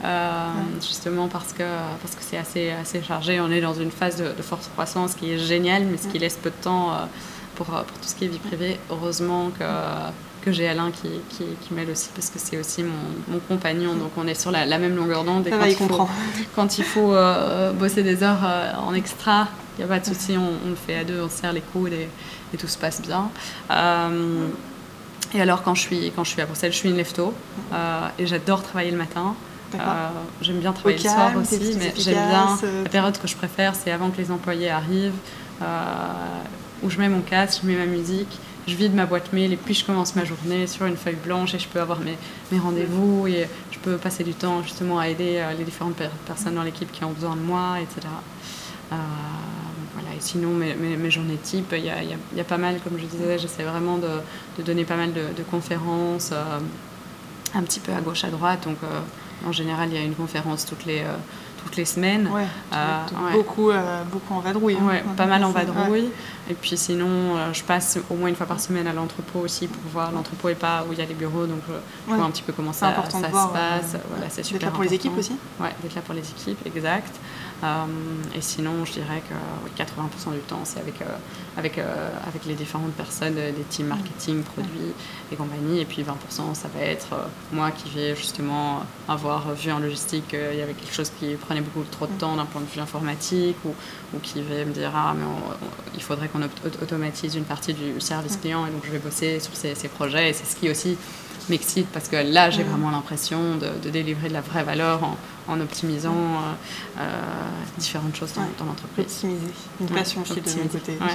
[0.05, 0.47] Euh,
[0.79, 1.63] justement parce que
[2.01, 3.41] parce que c'est assez assez chargé.
[3.41, 6.37] On est dans une phase de, forte croissance qui est géniale, mais ce qui laisse
[6.37, 6.95] peu de temps euh,
[7.55, 8.79] pour, pour tout ce qui est vie privée.
[8.89, 9.65] Heureusement que
[10.41, 14.11] que j'ai Alain qui, qui, m'aide aussi parce que c'est aussi mon, mon, compagnon, donc
[14.15, 15.49] on est sur la, même longueur d'onde.
[15.49, 16.07] quand, il faut,
[16.55, 17.13] quand il faut
[17.73, 18.47] bosser des heures
[18.87, 21.51] en extra, il n'y a pas de souci, on, le fait à deux, on serre
[21.51, 22.07] les coudes et,
[22.57, 23.29] tout se passe bien.
[25.33, 27.33] Euh, et alors, quand je, suis, quand je suis à Bruxelles, je suis une lefto
[27.73, 29.35] euh, et j'adore travailler le matin.
[29.75, 29.77] Euh,
[30.41, 32.57] j'aime bien travailler le soir aussi, mais j'aime bien.
[32.83, 35.17] La période que je préfère, c'est avant que les employés arrivent,
[36.83, 39.57] où je mets mon casque, je mets ma musique, je vide ma boîte mail et
[39.57, 42.17] puis je commence ma journée sur une feuille blanche et je peux avoir mes,
[42.51, 46.63] mes rendez-vous et je peux passer du temps justement à aider les différentes personnes dans
[46.63, 48.07] l'équipe qui ont besoin de moi, etc.
[50.27, 53.05] Et sinon, mes, mes, journées type, il y a, y a, pas mal, comme je
[53.05, 54.09] disais, j'essaie vraiment de,
[54.57, 56.59] de, donner pas mal de, conférences, euh,
[57.53, 58.65] un petit peu à gauche, à droite.
[58.65, 61.15] Donc, euh, en général, il y a une conférence toutes les, euh,
[61.63, 62.29] toutes les semaines.
[62.29, 62.45] Ouais,
[63.31, 63.71] beaucoup,
[64.11, 64.77] beaucoup en vadrouille.
[64.81, 64.87] Hein.
[64.87, 66.09] Ouais, pas mal en vadrouille.
[66.49, 69.81] Et puis sinon, je passe au moins une fois par semaine à l'entrepôt aussi pour
[69.91, 70.11] voir.
[70.11, 71.61] L'entrepôt n'est pas où il y a les bureaux, donc
[72.09, 73.97] je vois un petit peu comment ça, ça se passe.
[74.09, 74.59] voilà, c'est super.
[74.59, 77.15] D'être là pour les équipes aussi Ouais, d'être là pour les équipes, exact.
[78.35, 80.95] Et sinon, je dirais que 80% du temps, c'est avec,
[81.57, 84.93] avec, avec les différentes personnes, des teams marketing, produits
[85.31, 85.79] et compagnie.
[85.79, 87.15] Et puis 20%, ça va être
[87.51, 91.61] moi qui vais justement avoir vu en logistique qu'il y avait quelque chose qui prenait
[91.61, 93.73] beaucoup trop de temps d'un point de vue informatique ou,
[94.13, 95.25] ou qui va me dire ah mais
[95.95, 99.55] il faudrait qu'on automatise une partie du service client et donc je vais bosser sur
[99.55, 100.29] ces, ces projets.
[100.29, 100.97] Et c'est ce qui aussi
[101.49, 105.01] m'excite parce que là, j'ai vraiment l'impression de, délivrer de la vraie valeur
[105.47, 107.03] en, optimisant euh, euh,
[107.77, 109.05] différentes choses dans, l'entreprise.
[109.05, 109.47] Optimiser,
[109.79, 110.97] une passion chez de mon côté.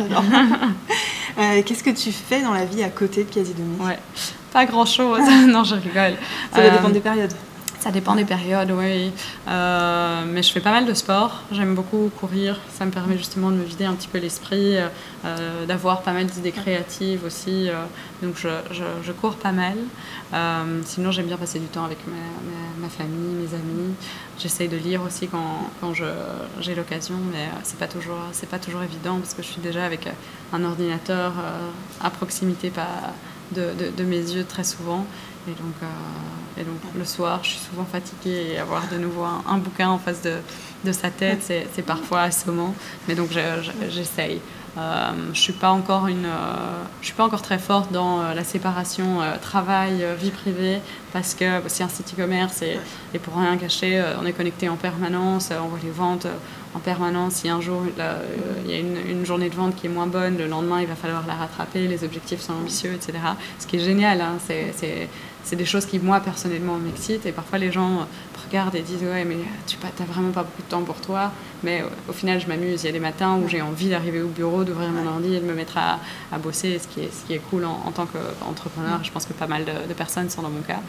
[1.39, 3.99] Euh, qu'est-ce que tu fais dans la vie à côté de Quasi Ouais,
[4.53, 5.23] pas grand-chose.
[5.49, 6.15] non, je rigole.
[6.55, 7.33] Ça va dépendre des périodes.
[7.83, 9.11] Ça dépend des périodes, oui.
[9.49, 11.43] Euh, mais je fais pas mal de sport.
[11.51, 12.61] J'aime beaucoup courir.
[12.71, 14.87] Ça me permet justement de me vider un petit peu l'esprit, euh,
[15.25, 17.69] euh, d'avoir pas mal d'idées créatives aussi.
[18.23, 19.75] donc je, je, cours pas mal.
[20.85, 23.95] sinon, j'aime bien passer du temps avec ma, famille, mes amis.
[24.39, 28.85] J'essaye de lire aussi quand, quand j'ai l'occasion, mais c'est pas toujours c'est pas toujours
[28.85, 30.09] évident parce que je suis déjà avec
[30.53, 31.33] un ordinateur
[32.01, 33.13] à proximité pas
[33.51, 35.05] de, de mes yeux très souvent.
[35.49, 39.25] Et donc, euh, et donc le soir, je suis souvent fatiguée et avoir de nouveau
[39.25, 40.37] un, bouquin en face de,
[40.85, 42.75] de sa tête, c'est parfois assommant.
[43.09, 43.31] Mais donc
[43.91, 44.41] j'essaye.
[44.79, 48.35] Euh, je suis pas encore une, euh, je suis pas encore très forte dans euh,
[48.35, 50.81] la séparation travail vie privée
[51.13, 52.79] parce que c'est un site e-commerce et,
[53.13, 56.27] et, pour rien cacher, on est connecté en permanence, on voit les ventes
[56.75, 57.35] en permanence.
[57.35, 60.39] Si un jour il y a une, une, journée de vente qui est moins bonne,
[60.39, 61.87] le lendemain il va falloir la rattraper.
[61.87, 63.19] Les objectifs sont ambitieux, etc.
[63.59, 67.73] Ce qui est génial, hein, c'est des choses qui moi personnellement m'excitent et parfois les
[67.73, 68.07] gens
[68.53, 71.33] regardent et disent ouais mais tu n'as vraiment pas beaucoup de temps pour toi.
[71.63, 74.29] Mais au final je m'amuse il y a des matins où j'ai envie d'arriver au
[74.29, 75.99] bureau d'ouvrir mon ordi et de me mettre à,
[76.31, 79.03] à, bosser ce qui est, ce qui est cool en, tant qu'entrepreneur.
[79.03, 80.81] Je pense que pas mal de, personnes sont dans mon cas.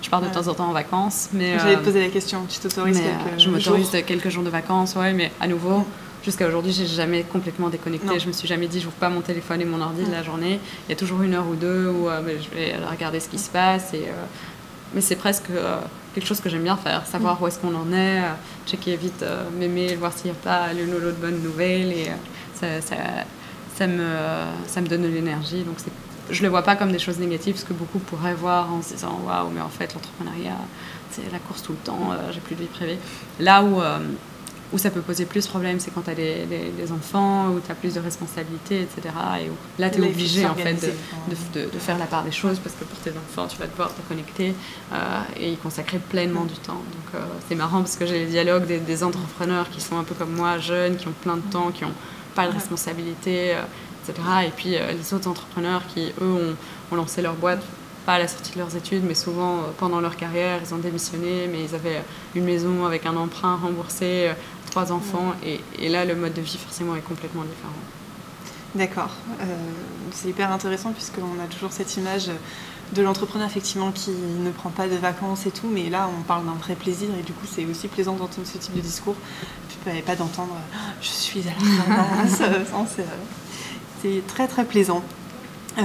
[0.00, 2.44] Je pars de temps en temps en vacances mais j'allais te euh, poser la question
[2.48, 5.86] tu t'autorises quelques je m'autorise quelques jours de vacances ouais mais à nouveau
[6.24, 8.20] Jusqu'à aujourd'hui, j'ai jamais complètement déconnecté.
[8.20, 10.60] Je me suis jamais dit, j'ouvre pas mon téléphone et mon ordi de la journée.
[10.86, 13.40] Il y a toujours une heure ou deux où euh, je vais regarder ce qui
[13.40, 13.92] se passe.
[13.92, 14.24] Et, euh,
[14.94, 15.50] mais c'est presque
[16.14, 18.32] quelque chose que j'aime bien faire, savoir où est-ce qu'on en est, euh,
[18.66, 21.92] checker vite euh, mes mails, voir s'il n'y a pas l'une ou l'autre bonne nouvelle.
[21.92, 22.96] Et euh, ça, ça,
[23.76, 24.06] ça, me,
[24.66, 25.62] ça me donne de l'énergie.
[25.62, 25.76] Donc
[26.30, 28.82] je ne le vois pas comme des choses négatives, ce que beaucoup pourraient voir en
[28.82, 30.58] se disant waouh, mais en fait, l'entrepreneuriat,
[31.10, 32.98] c'est la course tout le temps, j'ai plus de vie privée.
[33.40, 33.80] Là où
[34.72, 37.70] où ça peut poser plus de problèmes, c'est quand tu as des, enfants, où tu
[37.70, 39.14] as plus de responsabilités, etc.
[39.40, 42.58] Et où, là, tu es obligé en fait, de, de, faire la part des choses
[42.58, 44.54] parce que pour tes enfants, tu vas devoir te connecter
[44.92, 46.72] euh, et y consacrer pleinement du temps.
[46.72, 47.18] Donc, euh,
[47.48, 50.58] c'est marrant parce que j'ai les dialogues des, entrepreneurs qui sont un peu comme moi,
[50.58, 51.92] jeunes, qui ont plein de temps, qui n'ont
[52.34, 53.62] pas de responsabilités, euh,
[54.08, 54.22] etc.
[54.46, 56.54] Et puis les autres entrepreneurs qui, eux,
[56.90, 57.62] ont, ont lancé leur boîte
[58.04, 61.48] pas à la sortie de leurs études, mais souvent pendant leur carrière, ils ont démissionné,
[61.50, 62.02] mais ils avaient
[62.34, 64.32] une maison avec un emprunt remboursé,
[64.72, 67.74] trois enfants, et, et, là, le mode de vie, forcément, est complètement différent.
[68.74, 69.10] D'accord.
[69.42, 69.44] Euh,
[70.12, 72.30] c'est hyper intéressant, puisqu'on a toujours cette image
[72.94, 76.46] de l'entrepreneur, effectivement, qui ne prend pas de vacances et tout, mais là, on parle
[76.46, 79.16] d'un vrai plaisir, et du coup, c'est aussi plaisant d'entendre ce type de discours.
[79.68, 82.26] Tu ne pas d'entendre ah, je suis à la
[84.02, 85.02] c'est très, très plaisant.
[85.78, 85.82] Euh,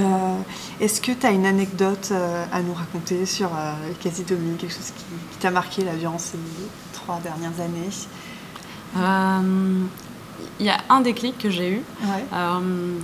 [0.79, 4.91] est-ce que tu as une anecdote euh, à nous raconter sur euh, Quasi-Domi, quelque chose
[4.97, 6.37] qui, qui t'a marqué là, durant ces
[6.93, 7.89] trois dernières années?
[7.89, 8.26] euh,
[10.59, 11.81] il y a un déclic que j'ai eu,
[12.33, 12.59] euh,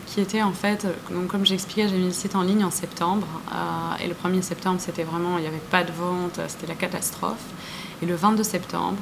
[0.08, 3.28] qui était en fait, donc comme j'expliquais, j'ai mis le site en ligne en septembre,
[3.52, 6.76] euh, et le 1er septembre, c'était vraiment, il n'y avait pas de vente, c'était la
[6.76, 7.44] catastrophe.
[8.02, 8.98] Et le 22 septembre,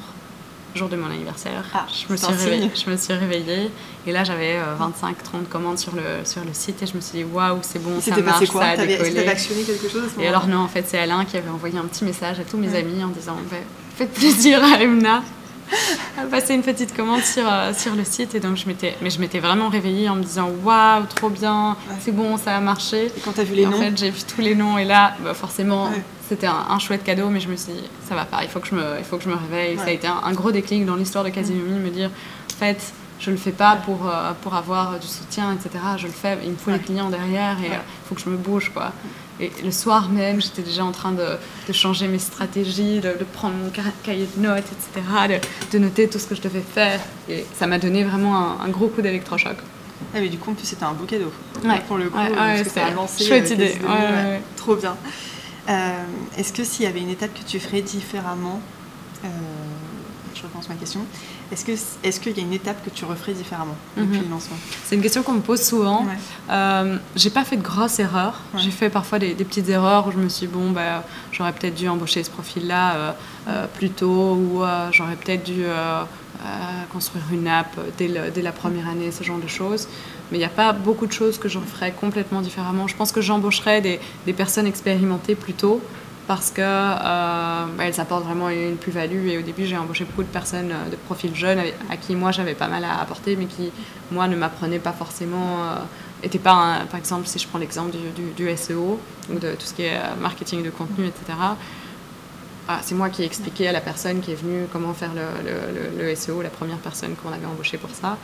[0.74, 3.70] jour de mon anniversaire, ah, je, me suis réveillée, je me suis réveillée,
[4.06, 7.24] et là j'avais 25-30 commandes sur le, sur le site, et je me suis dit,
[7.24, 9.26] waouh, c'est bon, ça marche, quoi ça a décollé.
[9.26, 12.04] actionné quelque chose Et alors non, en fait, c'est Alain qui avait envoyé un petit
[12.04, 13.36] message à tous mes amis en disant,
[13.96, 15.22] faites plaisir à Emna
[16.18, 18.34] à passer une petite commande sur, euh, sur le site.
[18.34, 21.76] Et donc, je m'étais, mais je m'étais vraiment réveillée en me disant Waouh, trop bien,
[22.00, 23.06] c'est bon, ça a marché.
[23.06, 24.78] Et quand tu as vu les noms En fait, j'ai vu tous les noms.
[24.78, 25.90] Et là, bah, forcément,
[26.28, 27.28] c'était un, chouette cadeau.
[27.28, 29.16] Mais je me suis dit Ça va pas, il faut que je me, il faut
[29.16, 29.76] que je me réveille.
[29.76, 32.10] Ça a été un, gros déclic dans l'histoire de Casinomi, me dire
[32.52, 35.70] En fait, je le fais pas pour, euh, pour avoir du soutien, etc.
[35.96, 38.36] Je le fais, il me faut les clients derrière et il faut que je me
[38.36, 38.70] bouge.
[38.74, 38.92] quoi.
[39.42, 41.26] Et le soir même, j'étais déjà en train de,
[41.66, 43.70] de changer mes stratégies, de, prendre mon
[44.04, 45.40] cahier de notes, etc.,
[45.72, 47.00] de, noter tout ce que je devais faire.
[47.28, 49.56] Et ça m'a donné vraiment un, gros coup d'électrochoc.
[50.14, 51.32] Ah, mais du coup, en plus, c'était un beau cadeau.
[51.64, 51.80] Ouais.
[51.88, 53.24] Pour le coup, ouais, ouais, ça a lancé.
[53.24, 53.74] Chouette euh, idée.
[54.56, 54.96] trop bien.
[55.68, 56.04] Euh,
[56.38, 58.60] est-ce que s'il y avait une étape que tu ferais différemment,
[59.24, 59.28] euh,
[60.42, 61.00] je repense ma question,
[61.52, 64.24] est-ce qu'il est qu'il y a une étape que tu referais différemment depuis mhm.
[64.24, 64.56] le lancement?
[64.84, 66.04] C'est une question qu'on me pose souvent.
[66.50, 68.40] Euh, j'ai pas fait de grosses erreurs.
[68.56, 71.74] J'ai fait parfois des, petites erreurs où je me suis dit, bon, bah, j'aurais peut-être
[71.74, 73.12] dû embaucher ce profil-là euh,
[73.48, 75.64] euh, plus tôt ou euh, j'aurais peut-être dû
[76.92, 79.86] construire une app dès, dès, la première année, ce genre de choses.
[80.30, 82.88] Mais il n'y a pas beaucoup de choses que je ferais complètement différemment.
[82.88, 85.80] Je pense que j'embaucherais des, des, personnes expérimentées plutôt
[86.26, 89.28] parce qu'elles euh, bah, apportent vraiment une plus-value.
[89.28, 91.58] Et au début, j'ai embauché beaucoup de personnes euh, de profil jeune
[91.90, 93.70] à qui moi j'avais pas mal à apporter, mais qui
[94.10, 95.62] moi ne m'apprenaient pas forcément.
[95.62, 97.96] Euh, pas, par exemple, si je prends l'exemple
[98.36, 101.36] du, SEO, donc de tout ce qui est marketing de contenu, etc.
[102.74, 106.02] Ah, c'est moi qui ai expliqué à la personne qui est venue comment faire le,
[106.02, 108.16] le, SEO, la première personne qu'on avait embauchée pour ça.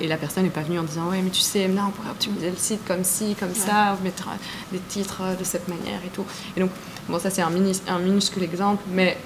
[0.00, 2.10] et la personne n'est pas venue en disant Ouais, mais tu sais, là, on pourrait
[2.10, 4.28] optimiser le site comme ci, comme ça, mettre
[4.72, 6.24] des titres de cette manière et tout.
[6.56, 6.70] Et donc,
[7.08, 7.52] Bon, ça, c'est un,
[7.88, 9.18] un minuscule exemple, mais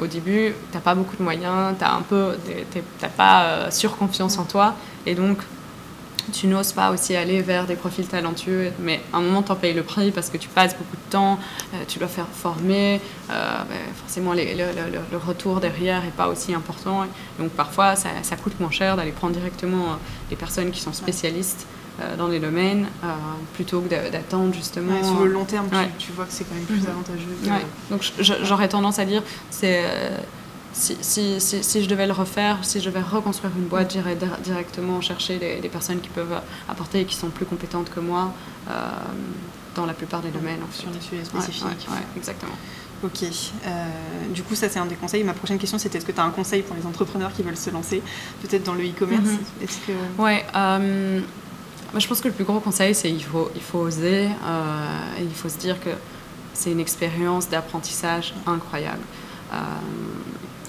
[0.00, 4.74] au début, tu n'as pas beaucoup de moyens, tu n'as pas euh, surconfiance en toi,
[5.04, 5.38] et donc
[6.32, 9.56] tu n'oses pas aussi aller vers des profils talentueux, mais à un moment, tu en
[9.56, 11.38] payes le prix parce que tu passes beaucoup de temps,
[11.74, 13.00] euh, tu dois faire former,
[13.30, 17.04] euh, ben, forcément, le, retour derrière n'est pas aussi important.
[17.38, 19.98] Donc, parfois, ça, ça coûte moins cher d'aller prendre directement
[20.30, 21.66] des personnes qui sont spécialistes
[22.00, 23.08] euh, dans les domaines euh,
[23.54, 25.02] plutôt que d'attendre justement.
[25.02, 25.66] sur le long terme,
[25.98, 26.90] tu, vois que c'est quand même plus mhm.
[26.90, 27.60] avantageux.
[27.90, 29.20] Donc j'aurais tendance à dire,
[29.50, 29.82] c'est
[30.90, 34.16] euh, si, si, si, je devais le refaire, si je devais reconstruire une boîte, j'irais
[34.42, 38.32] directement chercher des, personnes qui peuvent apporter et qui sont plus compétentes que moi
[39.74, 40.60] dans la plupart des domaines.
[40.62, 41.88] En Sur les sujets spécifiques.
[42.16, 42.56] exactement.
[43.04, 43.24] Ok.
[44.34, 45.22] du coup, ça, c'est un des conseils.
[45.24, 47.56] Ma prochaine question, c'était est-ce que tu as un conseil pour les entrepreneurs qui veulent
[47.56, 48.02] se lancer,
[48.42, 49.30] peut-être dans le e-commerce?
[49.62, 50.20] Est-ce que...
[50.20, 50.44] Ouais
[51.96, 55.22] je pense que le plus gros conseil, c'est qu'il faut, il faut oser euh, et
[55.22, 55.90] il faut se dire que
[56.52, 59.02] c'est une expérience d'apprentissage incroyable.
[59.52, 59.56] Euh,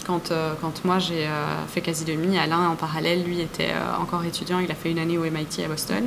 [0.10, 1.28] quand, euh, quand moi j'ai
[1.68, 5.18] fait quasi demi, Alain en parallèle, lui était encore étudiant, il a fait une année
[5.18, 6.04] au MIT à Boston.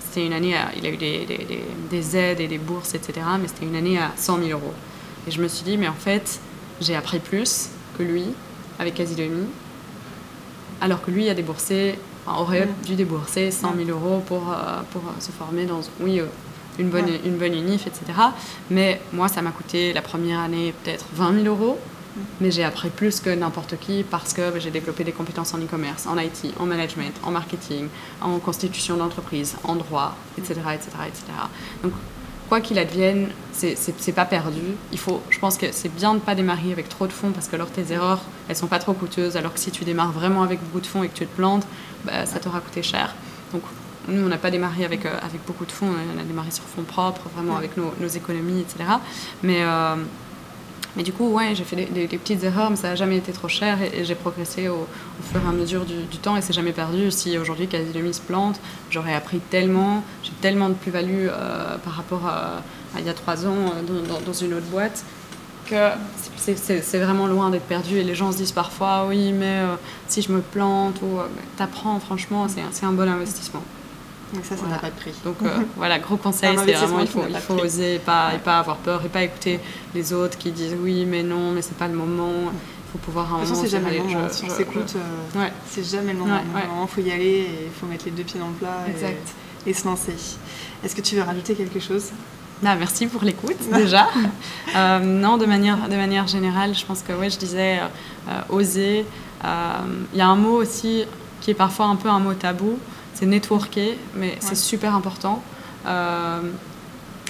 [0.00, 3.14] C'était une année, il a eu des, des, des, aides et des bourses, etc.
[3.40, 4.72] Mais c'était une année à 100 000 euros.
[5.26, 6.40] Et je me suis dit, mais en fait,
[6.80, 8.24] j'ai appris plus que lui
[8.78, 9.46] avec quasi demi,
[10.80, 11.98] alors que lui a déboursé
[12.36, 16.26] aurait dû débourser 100 000 euros pour, euh, pour euh, se former dans oui, euh,
[16.78, 18.18] une, bonne, une bonne unif, etc.
[18.70, 21.78] Mais moi, ça m'a coûté la première année peut-être 20 000 euros.
[22.40, 25.58] Mais j'ai appris plus que n'importe qui parce que bah, j'ai développé des compétences en
[25.58, 27.88] e-commerce, en IT, en management, en marketing,
[28.20, 31.24] en constitution d'entreprise, en droit, etc., etc., etc.
[31.82, 31.92] Donc
[32.48, 34.62] quoi qu'il advienne, c'est pas perdu.
[34.92, 37.30] Il faut, je pense que c'est bien de ne pas démarrer avec trop de fonds
[37.32, 39.36] parce que alors tes erreurs, elles sont pas trop coûteuses.
[39.36, 41.66] Alors que si tu démarres vraiment avec beaucoup de fonds et que tu te plantes,
[42.04, 43.14] bah, ça t'aura coûté cher.
[43.52, 43.62] Donc
[44.08, 46.64] nous, on n'a pas démarré avec, euh, avec beaucoup de fonds, on a démarré sur
[46.64, 48.90] fonds propres, vraiment avec nos, économies, etc.
[49.42, 49.96] Mais euh,
[50.96, 53.48] mais du coup, ouais, j'ai fait des, petites erreurs, mais ça n'a jamais été trop
[53.48, 54.86] cher et, j'ai progressé au,
[55.30, 57.10] fur et à mesure du, temps et c'est jamais perdu.
[57.10, 58.60] Si aujourd'hui quasi demi se plante,
[58.90, 62.62] j'aurais appris tellement, j'ai tellement de plus-value euh, par rapport à,
[62.98, 65.04] il y a trois ans euh, dans, une autre boîte
[65.66, 65.90] que
[66.36, 69.74] c'est vraiment loin d'être perdu et les gens se disent parfois oui mais euh,
[70.06, 71.18] si je me plante ou
[71.58, 73.62] t'apprends franchement c'est un bon investissement.
[74.32, 75.12] Donc ça, ça n'a pas de prix.
[75.24, 78.38] Donc euh, voilà, gros conseil, c'est vraiment il faut, il faut oser et pas, et
[78.38, 79.58] pas avoir peur et pas écouter
[79.94, 82.32] les autres qui disent oui mais non mais c'est pas le moment.
[82.52, 83.54] Il faut pouvoir un moment.
[83.54, 84.28] c'est jamais le moment.
[84.30, 86.40] Si on s'écoute, euh, c'est jamais le moment.
[86.54, 88.86] Il faut y aller et il faut mettre les deux pieds dans le plat
[89.66, 90.14] Et, se lancer.
[90.82, 92.06] Est-ce que tu veux rajouter quelque chose?
[92.64, 94.08] Ah, merci pour l'écoute déjà.
[94.74, 97.78] Euh, non, de manière, de manière générale, je pense que ouais, je disais
[98.48, 99.04] oser.
[99.44, 101.04] Il y a un mot aussi
[101.40, 102.78] qui est parfois un peu un mot tabou,
[103.18, 105.42] c'est networker, mais c'est super important.
[105.86, 106.40] Euh,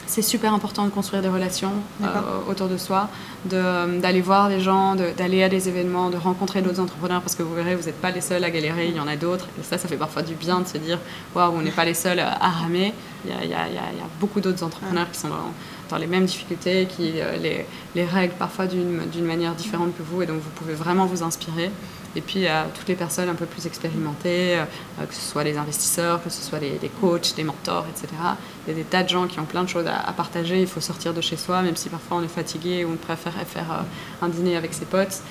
[0.06, 1.72] c'est super important de construire des relations
[2.02, 2.06] euh,
[2.48, 3.08] autour de soi,
[3.46, 7.54] d'aller voir des gens, d'aller à des événements, de rencontrer d'autres entrepreneurs, parce que vous
[7.54, 9.46] verrez, vous n'êtes pas les seuls à galérer, il y en a d'autres.
[9.58, 10.98] Et ça, ça fait parfois du bien de se dire,
[11.34, 12.92] waouh, on n'est pas les seuls à ramer.
[13.42, 13.60] Il y a,
[14.20, 15.28] beaucoup d'autres entrepreneurs qui sont
[15.90, 17.64] dans, les mêmes difficultés, qui euh, les,
[17.94, 21.70] les règlent parfois d'une manière différente que vous, et donc vous pouvez vraiment vous inspirer.
[22.16, 24.64] Et puis à toutes les personnes un peu plus expérimentées, euh,
[25.06, 28.08] que ce soit les investisseurs, que ce soit les, coachs, les mentors, etc.
[28.66, 30.60] Il y a des tas de gens qui ont plein de choses à, partager.
[30.60, 33.44] Il faut sortir de chez soi, même si parfois on est fatigué ou on préférerait
[33.44, 35.22] faire euh, un dîner avec ses potes.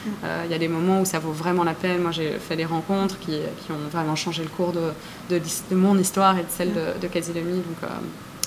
[0.45, 2.01] Il y a des moments où ça vaut vraiment la peine.
[2.01, 3.39] Moi, j'ai fait des rencontres qui,
[3.69, 5.41] ont vraiment changé le cours de,
[5.71, 7.07] mon histoire et de celle de, de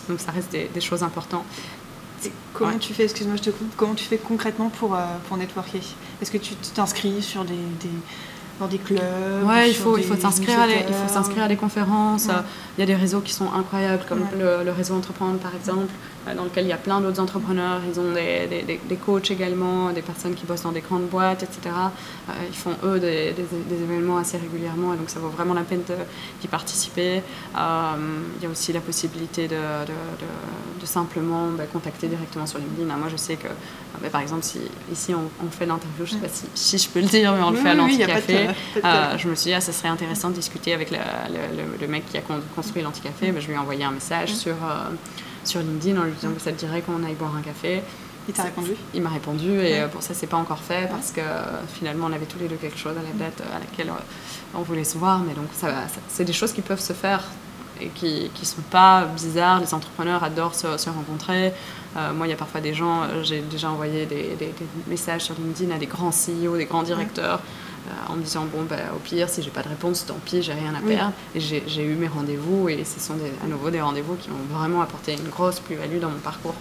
[0.09, 1.45] donc ça reste des, choses importantes.
[2.53, 4.97] comment tu fais, excuse-moi, je te coupe, comment tu fais concrètement pour,
[5.28, 5.82] pour networker?
[6.20, 7.55] Est-ce que tu t'inscris sur des,
[8.61, 9.00] dans des clubs
[9.44, 12.28] Ouais, il faut, s'inscrire à, des, il faut s'inscrire à des conférences.
[12.76, 15.92] Il y a des réseaux qui sont incroyables, comme le, réseau Entreprendre par exemple,
[16.28, 17.80] euh, dans lequel il y a plein d'autres entrepreneurs.
[17.90, 21.42] Ils ont des, des, des, coachs également, des personnes qui bossent dans des grandes boîtes,
[21.42, 21.74] etc.
[22.28, 23.34] Euh, ils font eux des,
[23.70, 25.82] événements assez régulièrement et donc ça vaut vraiment la peine
[26.40, 27.22] d'y participer.
[27.56, 27.92] Euh,
[28.38, 32.94] il y a aussi la possibilité de, de, de, simplement bah, contacter directement sur LinkedIn.
[32.96, 33.48] Moi je sais que,
[34.02, 34.58] bah, par exemple, si
[34.92, 37.42] ici on, fait l'interview, je ne sais pas si, si, je peux le dire, mais
[37.42, 38.48] on le fait à l'anti-café.
[39.18, 42.22] je me suis dit, ah, ça serait intéressant de discuter avec le, mec qui a
[42.55, 43.32] construit l'anti-café.
[43.32, 44.57] Ben, je lui ai envoyé un message sur,
[45.44, 47.82] sur LinkedIn en lui disant que ça te dirait qu'on aille boire un café.
[48.28, 48.72] Il t'a répondu?
[48.94, 51.22] Il m'a répondu et pour ça c'est pas encore fait parce que
[51.72, 53.92] finalement on avait tous les deux quelque chose à la date à laquelle
[54.55, 55.72] on voulait se voir mais donc ça
[56.07, 57.24] c'est des choses qui peuvent se faire
[57.80, 59.61] et qui ne sont pas bizarres.
[59.61, 61.53] Les entrepreneurs adorent se, rencontrer.
[61.96, 64.36] Euh, moi, il y a parfois des gens, euh, j'ai déjà envoyé des,
[64.86, 67.42] messages sur LinkedIn à des grands CEO, des grands directeurs, euh,
[68.09, 70.53] en me disant bon, ben, au pire, si j'ai pas de réponse, tant pis, j'ai
[70.53, 71.12] rien à perdre.
[71.35, 73.14] Et j'ai eu mes rendez-vous et ce sont
[73.45, 76.55] à nouveau des rendez-vous qui ont vraiment apporté une grosse plus-value dans mon parcours.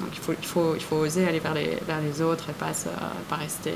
[0.00, 2.54] Donc il faut, il faut, il faut oser aller vers les, vers les autres et
[2.54, 2.72] pas,
[3.28, 3.72] pas rester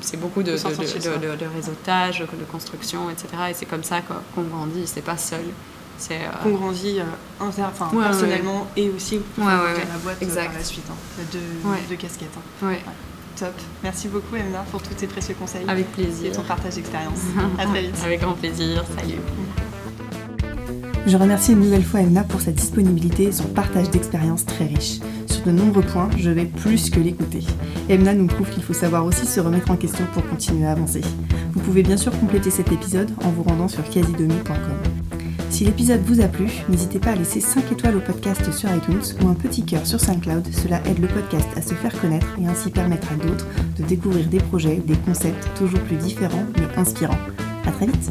[0.00, 3.28] c'est beaucoup de, de, de, réseautage, de construction, etc.
[3.50, 4.00] Et c'est comme ça
[4.34, 5.44] qu'on grandit, c'est pas seul.
[6.10, 6.14] Euh...
[6.42, 7.04] Qu'on grandit euh,
[7.44, 7.64] inter...
[7.90, 9.56] personnellement et aussi pour la
[10.02, 10.84] boîte euh, par la suite.
[10.90, 11.22] Hein.
[11.32, 12.28] De, de casquettes.
[12.62, 12.74] Hein.
[13.38, 13.54] Top.
[13.82, 15.64] Merci beaucoup Emma pour tous tes précieux conseils.
[15.68, 16.30] Avec plaisir.
[16.30, 17.20] Et ton partage d'expérience.
[17.58, 17.96] à très vite.
[18.04, 18.84] Avec grand plaisir.
[18.98, 19.20] Salut.
[21.06, 25.00] Je remercie une nouvelle fois Emma pour sa disponibilité et son partage d'expérience très riche.
[25.26, 27.44] Sur de nombreux points, je vais plus que l'écouter.
[27.88, 31.02] Emna nous prouve qu'il faut savoir aussi se remettre en question pour continuer à avancer.
[31.52, 35.05] Vous pouvez bien sûr compléter cet épisode en vous rendant sur quasidomi.com.
[35.56, 39.00] Si l'épisode vous a plu, n'hésitez pas à laisser 5 étoiles au podcast sur iTunes
[39.22, 42.46] ou un petit cœur sur SoundCloud, cela aide le podcast à se faire connaître et
[42.46, 43.46] ainsi permettre à d'autres
[43.78, 47.16] de découvrir des projets, des concepts toujours plus différents mais inspirants.
[47.64, 48.10] A très vite